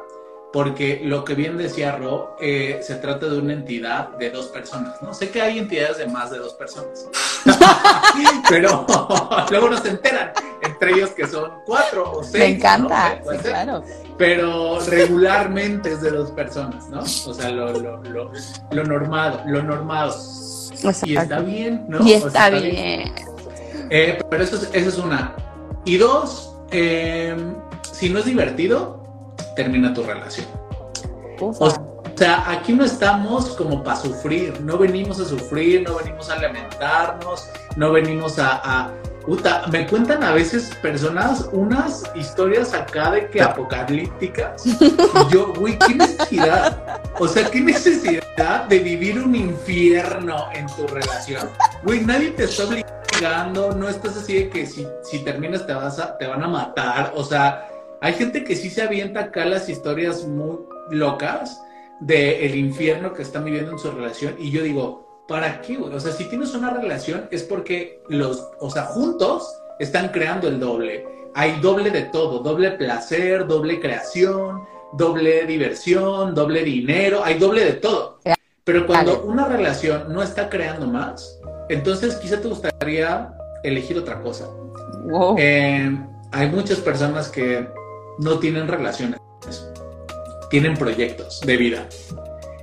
[0.53, 5.03] Porque lo que bien decía Ro, eh, se trata de una entidad de dos personas,
[5.03, 5.13] ¿no?
[5.13, 7.09] Sé que hay entidades de más de dos personas,
[8.49, 8.87] pero
[9.51, 10.33] luego no se enteran
[10.63, 12.35] entre ellos que son cuatro o seis.
[12.35, 13.21] Me encanta.
[13.25, 13.33] ¿no?
[13.33, 13.85] Sí, claro.
[14.17, 17.01] pero regularmente es de dos personas, ¿no?
[17.01, 18.31] O sea, lo, lo, lo,
[18.71, 20.13] lo normado, lo normado.
[21.05, 22.07] Y está bien, ¿no?
[22.07, 23.13] Y O está bien.
[23.91, 25.35] Eh, pero eso es, eso es una.
[25.85, 27.37] Y dos, eh,
[27.93, 29.03] si no es divertido,
[29.57, 30.47] termina tu relación.
[31.41, 31.65] Ufa.
[32.15, 36.37] O sea, aquí no estamos como para sufrir, no venimos a sufrir, no venimos a
[36.37, 38.93] lamentarnos, no venimos a...
[39.73, 44.65] me cuentan a veces personas unas historias acá de que apocalípticas.
[44.81, 47.01] Y yo, güey, qué necesidad.
[47.19, 48.24] O sea, qué necesidad
[48.69, 51.49] de vivir un infierno en tu relación.
[51.85, 56.01] Güey, nadie te está obligando, no estás así de que si, si terminas te, vas
[56.01, 57.13] a, te van a matar.
[57.15, 57.69] O sea,
[58.01, 60.59] hay gente que sí se avienta acá las historias muy
[60.91, 61.63] locas
[62.01, 65.77] del el infierno que están viviendo en su relación y yo digo, ¿para qué?
[65.77, 65.95] güey?
[65.95, 70.59] O sea, si tienes una relación es porque los, o sea, juntos están creando el
[70.59, 71.07] doble.
[71.37, 74.65] Hay doble de todo, doble placer, doble creación,
[74.97, 78.21] doble diversión, doble dinero, hay doble de todo.
[78.65, 81.39] Pero cuando una relación no está creando más,
[81.69, 84.49] entonces quizá te gustaría elegir otra cosa.
[85.05, 85.37] Wow.
[85.39, 85.99] Eh,
[86.33, 87.69] hay muchas personas que
[88.19, 89.21] no tienen relaciones,
[90.51, 91.89] tienen proyectos de vida.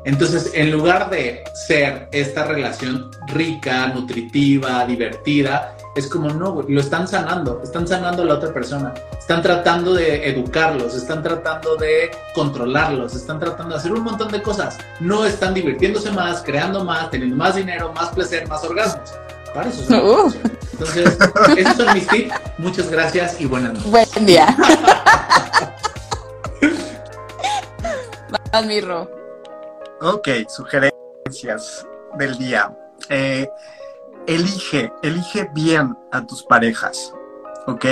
[0.04, 6.80] Entonces, en lugar de ser esta relación rica, nutritiva, divertida, es como no, güey, lo
[6.80, 12.12] están sanando, están sanando a la otra persona, están tratando de educarlos, están tratando de
[12.34, 14.78] controlarlos, están tratando de hacer un montón de cosas.
[15.00, 19.14] No están divirtiéndose más, creando más, teniendo más dinero, más placer, más orgasmos.
[19.54, 20.34] Para eso es una Uh.
[20.72, 21.18] Entonces,
[21.58, 22.36] esos son mis tips.
[22.58, 23.92] Muchas gracias y buenas noches.
[23.92, 24.56] Buen día.
[28.52, 29.12] Vas, Mirro.
[30.02, 31.86] Ok, sugerencias
[32.18, 32.76] del día.
[33.10, 33.48] Eh,
[34.28, 37.14] elige, elige bien a tus parejas,
[37.68, 37.86] ¿ok?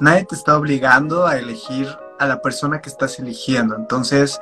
[0.00, 3.76] Nadie te está obligando a elegir a la persona que estás eligiendo.
[3.76, 4.40] Entonces,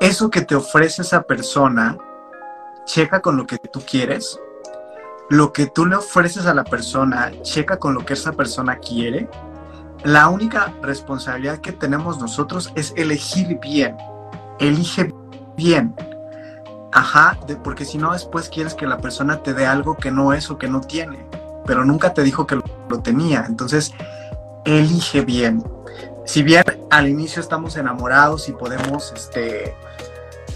[0.00, 1.96] eso que te ofrece esa persona,
[2.84, 4.38] checa con lo que tú quieres.
[5.30, 9.28] Lo que tú le ofreces a la persona, checa con lo que esa persona quiere.
[10.04, 13.96] La única responsabilidad que tenemos nosotros es elegir bien.
[14.58, 15.14] Elige
[15.56, 15.94] bien.
[16.94, 20.48] Ajá, porque si no después quieres que la persona te dé algo que no es
[20.48, 21.26] o que no tiene,
[21.66, 23.44] pero nunca te dijo que lo, tenía.
[23.48, 23.92] Entonces,
[24.64, 25.64] elige bien.
[26.24, 29.74] si bien al inicio estamos enamorados y podemos este,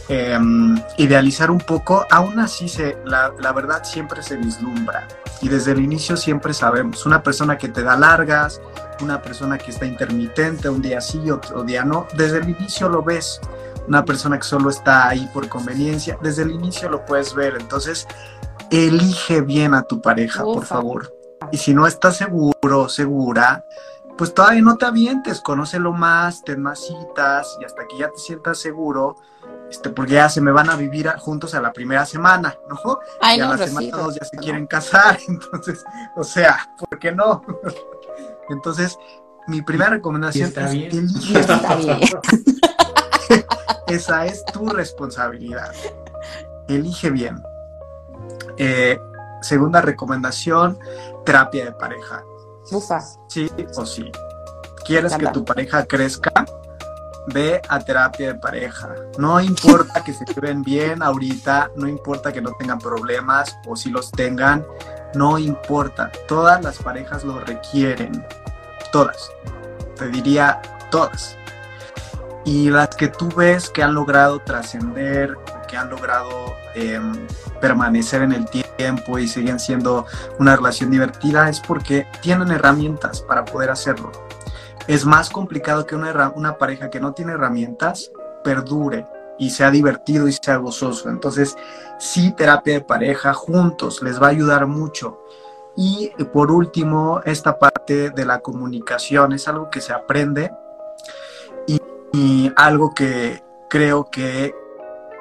[0.09, 5.09] em, idealizar un poco, aún así se, la, la verdad siempre se vislumbra.
[5.43, 8.61] Y desde el inicio siempre sabemos, una persona que te da largas,
[9.01, 13.03] una persona que está intermitente, un día sí, otro día no, desde el inicio lo
[13.03, 13.41] ves.
[13.89, 17.57] Una persona que solo está ahí por conveniencia, desde el inicio lo puedes ver.
[17.59, 18.07] Entonces,
[18.71, 21.13] elige bien a tu pareja, por favor.
[21.53, 23.65] Y si no estás seguro, segura,
[24.19, 28.19] pues todavía no te avientes, conócelo más, ten más citas y hasta que ya te
[28.19, 29.17] sientas seguro,
[29.71, 32.99] este, porque ya se me van a vivir a- juntos a la primera semana, ¿no?
[33.21, 33.97] Ay, y a no, la semana Rocío.
[33.97, 35.85] todos ya se quieren casar, entonces,
[36.17, 37.43] o sea, ¿por qué no?
[38.51, 38.99] Entonces,
[39.47, 40.91] mi primera recomendación está es bien.
[40.93, 42.01] elige Está bien.
[43.89, 45.73] esa es tu responsabilidad.
[46.69, 47.43] Elige bien.
[48.57, 48.99] Eh,
[49.41, 50.79] segunda recomendación,
[51.25, 52.25] terapia de pareja.
[52.71, 53.01] Ufa.
[53.29, 54.11] Sí o sí.
[54.85, 56.33] ¿Quieres que tu pareja crezca?
[57.27, 58.95] Ve a terapia de pareja.
[59.19, 63.91] No importa que se lleven bien ahorita, no importa que no tengan problemas o si
[63.91, 64.67] los tengan,
[65.15, 66.11] no importa.
[66.27, 68.25] Todas las parejas lo requieren.
[68.93, 69.31] Todas.
[69.97, 70.61] Te diría
[70.91, 71.37] todas.
[72.45, 75.37] Y las que tú ves que han logrado trascender,
[75.69, 77.27] que han logrado em,
[77.61, 80.07] permanecer en el tiempo y siguen siendo
[80.39, 84.11] una relación divertida es porque tienen herramientas para poder hacerlo.
[84.87, 88.11] Es más complicado que una, una pareja que no tiene herramientas
[88.43, 89.07] perdure
[89.39, 91.11] y sea divertido y sea gozoso.
[91.11, 91.57] Entonces,
[91.99, 95.21] sí, terapia de pareja juntos les va a ayudar mucho.
[95.77, 100.51] Y eh, por último, esta parte de la comunicación es algo que se aprende
[102.13, 104.55] y, algo que creo que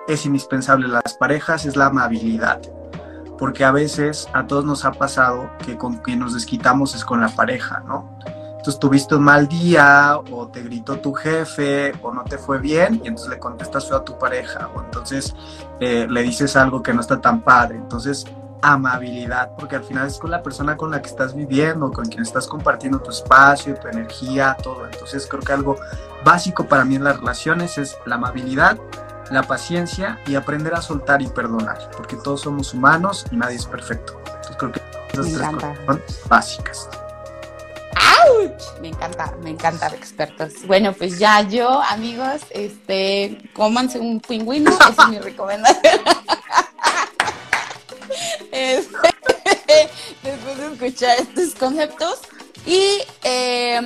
[0.07, 2.61] es indispensable en las parejas es la amabilidad
[3.37, 7.21] porque a veces a todos nos ha pasado que con quien nos desquitamos es con
[7.21, 8.17] la pareja, ¿no?
[8.57, 12.95] Entonces tuviste un mal día o te gritó tu jefe o no te fue bien
[13.03, 15.35] y entonces le contestas feo a tu pareja o entonces
[15.79, 17.77] eh, le dices algo que no está tan padre.
[17.77, 18.25] Entonces
[18.61, 22.23] amabilidad, porque al final es con la persona con la que estás viviendo, con quien
[22.23, 24.85] estás compartiendo tu espacio, tu energía, todo.
[24.85, 25.77] Entonces creo que algo
[26.23, 28.77] básico para mí en las relaciones es la amabilidad
[29.31, 33.65] la paciencia y aprender a soltar y perdonar, porque todos somos humanos y nadie es
[33.65, 34.19] perfecto.
[34.25, 35.67] Entonces creo que esas Me tres encanta.
[35.85, 36.89] cosas son básicas.
[38.81, 40.53] Me encanta, me encanta, expertos.
[40.65, 46.01] Bueno, pues ya yo, amigos, este, cómanse un pingüino, esa es mi recomendación.
[48.57, 49.89] Este,
[50.23, 52.19] después de escuchar estos conceptos.
[52.65, 53.79] Y eh,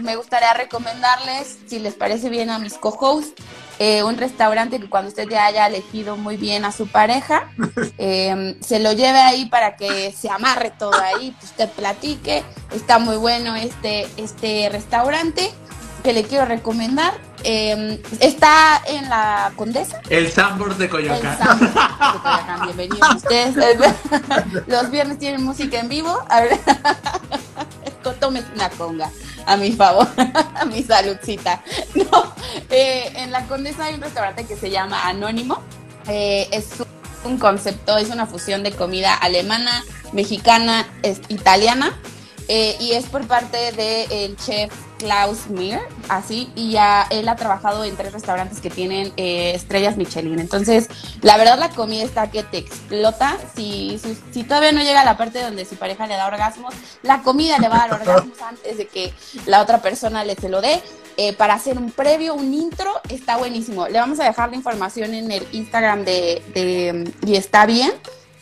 [0.00, 3.34] me gustaría recomendarles, si les parece bien a mis co-hosts,
[3.78, 7.52] eh, un restaurante que cuando usted ya haya elegido muy bien a su pareja,
[7.98, 12.42] eh, se lo lleve ahí para que se amarre todo ahí, que usted platique.
[12.74, 15.50] Está muy bueno este, este restaurante
[16.02, 17.12] que le quiero recomendar.
[17.48, 20.00] Eh, está en la Condesa.
[20.10, 21.38] El Sambors de El Coyoacán.
[21.38, 23.54] Sam- de Coyoacán, Bienvenidos ustedes.
[24.66, 26.18] Los viernes tienen música en vivo.
[26.28, 26.58] A ver,
[28.20, 29.10] tómese una conga
[29.46, 30.08] a mi favor,
[30.56, 31.62] a mi saludcita.
[31.94, 32.34] No,
[32.68, 35.62] eh, en la Condesa hay un restaurante que se llama Anónimo.
[36.08, 36.70] Eh, es
[37.24, 41.96] un concepto, es una fusión de comida alemana, mexicana, es- italiana.
[42.48, 45.78] eh, y es por parte del chef Klaus Mir,
[46.08, 50.38] así, y ya él ha trabajado en tres restaurantes que tienen eh, estrellas Michelin.
[50.38, 50.88] Entonces,
[51.22, 53.36] la verdad la comida está que te explota.
[53.54, 56.74] Si, si, si todavía no llega a la parte donde su pareja le da orgasmos,
[57.02, 59.12] la comida le va a dar orgasmos antes de que
[59.46, 60.80] la otra persona le se lo dé.
[61.18, 63.88] Eh, para hacer un previo, un intro, está buenísimo.
[63.88, 67.90] Le vamos a dejar la información en el Instagram de, de Y está bien,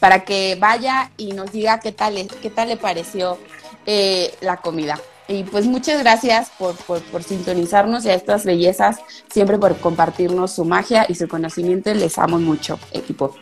[0.01, 3.39] para que vaya y nos diga qué tal, le- qué tal le pareció
[3.87, 4.99] eh, la comida.
[5.27, 8.99] Y pues muchas gracias por, por, por sintonizarnos y a estas bellezas,
[9.31, 11.93] siempre por compartirnos su magia y su conocimiento.
[11.95, 13.35] Les amo mucho, equipo.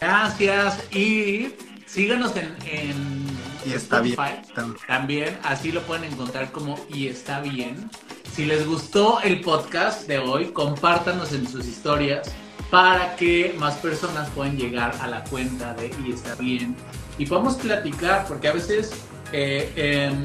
[0.00, 0.78] Gracias.
[0.92, 1.54] Y
[1.86, 3.26] síganos en, en
[3.66, 4.18] Y está bien.
[4.18, 4.78] Spotify.
[4.86, 7.90] También, así lo pueden encontrar como Y está bien.
[8.32, 12.30] Si les gustó el podcast de hoy, compártanos en sus historias
[12.70, 16.76] para que más personas puedan llegar a la cuenta de Y está bien.
[17.16, 18.92] Y podamos platicar, porque a veces
[19.32, 20.24] eh, em,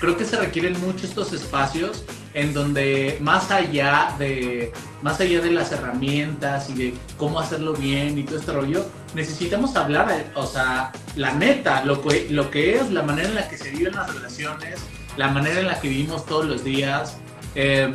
[0.00, 4.72] creo que se requieren mucho estos espacios en donde más allá de
[5.02, 9.74] más allá de las herramientas y de cómo hacerlo bien y todo este rollo, necesitamos
[9.76, 13.48] hablar, de- o sea, la neta, lo que, lo que es, la manera en la
[13.48, 14.78] que se viven las relaciones,
[15.16, 17.16] la manera en la que vivimos todos los días.
[17.54, 17.90] Eh,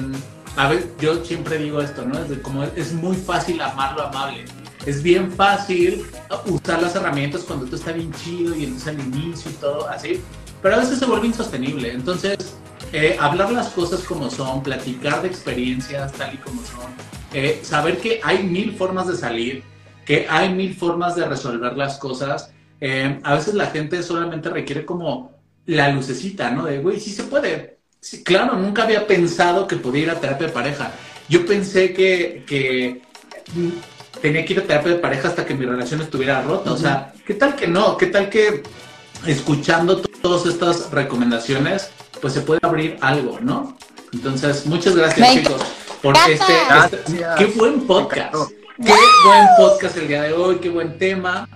[0.57, 2.17] a ver, yo siempre digo esto, ¿no?
[2.19, 4.45] Es de como es muy fácil amar lo amable.
[4.85, 6.05] Es bien fácil
[6.45, 10.21] usar las herramientas cuando todo está bien chido y entonces al inicio y todo así,
[10.61, 11.91] pero a veces se vuelve insostenible.
[11.91, 12.37] Entonces,
[12.93, 16.91] eh, hablar las cosas como son, platicar de experiencias tal y como son,
[17.33, 19.63] eh, saber que hay mil formas de salir,
[20.05, 22.51] que hay mil formas de resolver las cosas.
[22.79, 25.31] Eh, a veces la gente solamente requiere como
[25.65, 26.65] la lucecita, ¿no?
[26.65, 27.79] De, güey, sí se puede.
[27.99, 30.91] Sí, claro, nunca había pensado que podía ir a terapia de pareja.
[31.27, 33.01] Yo pensé que, que
[34.21, 36.71] tenía que ir a terapia de pareja hasta que mi relación estuviera rota.
[36.71, 37.97] O sea, ¿qué tal que no?
[37.97, 38.63] ¿Qué tal que
[39.25, 41.89] escuchando todas estas recomendaciones,
[42.21, 43.77] pues se puede abrir algo, ¿no?
[44.13, 45.61] Entonces, muchas gracias, Me chicos,
[46.01, 46.53] por este,
[46.83, 47.25] este-.
[47.37, 48.33] Qué buen podcast.
[48.77, 48.93] Qué
[49.25, 51.47] buen podcast el día de hoy, qué buen tema.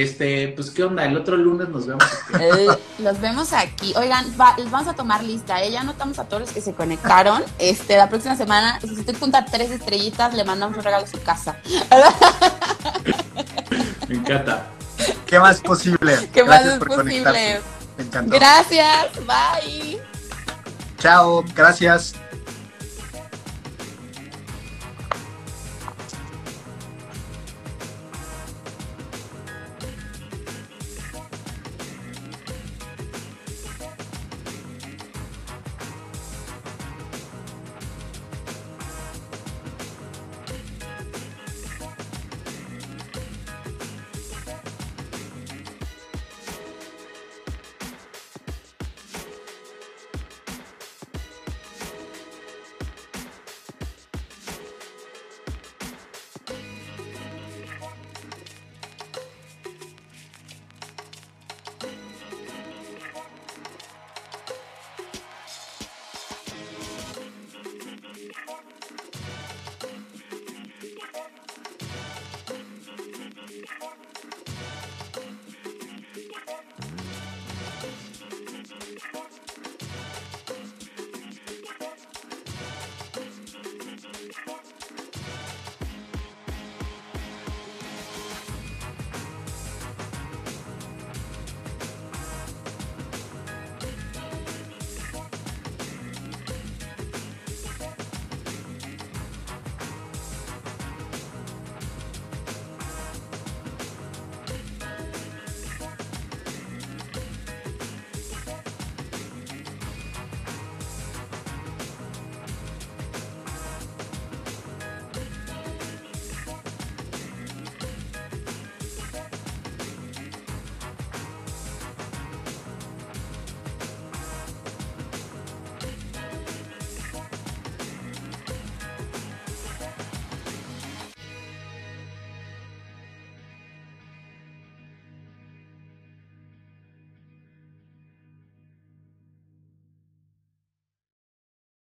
[0.00, 1.04] Este, pues, ¿qué onda?
[1.04, 2.02] El otro lunes nos vemos.
[2.04, 2.32] aquí.
[2.42, 2.66] Eh,
[2.98, 3.92] Los vemos aquí.
[3.96, 5.62] Oigan, va- les vamos a tomar lista.
[5.62, 5.70] ¿eh?
[5.70, 7.42] Ya anotamos a todos los que se conectaron.
[7.58, 11.20] Este, la próxima semana, si usted junta tres estrellitas, le mandamos un regalo a su
[11.22, 11.56] casa.
[14.08, 14.66] Me encanta.
[15.26, 16.30] ¿Qué más posible?
[16.32, 17.22] ¿Qué más es por posible?
[17.22, 17.60] conectarse.
[17.98, 18.34] Me encantó.
[18.36, 19.06] Gracias.
[19.26, 20.00] Bye.
[20.98, 22.14] Chao, gracias.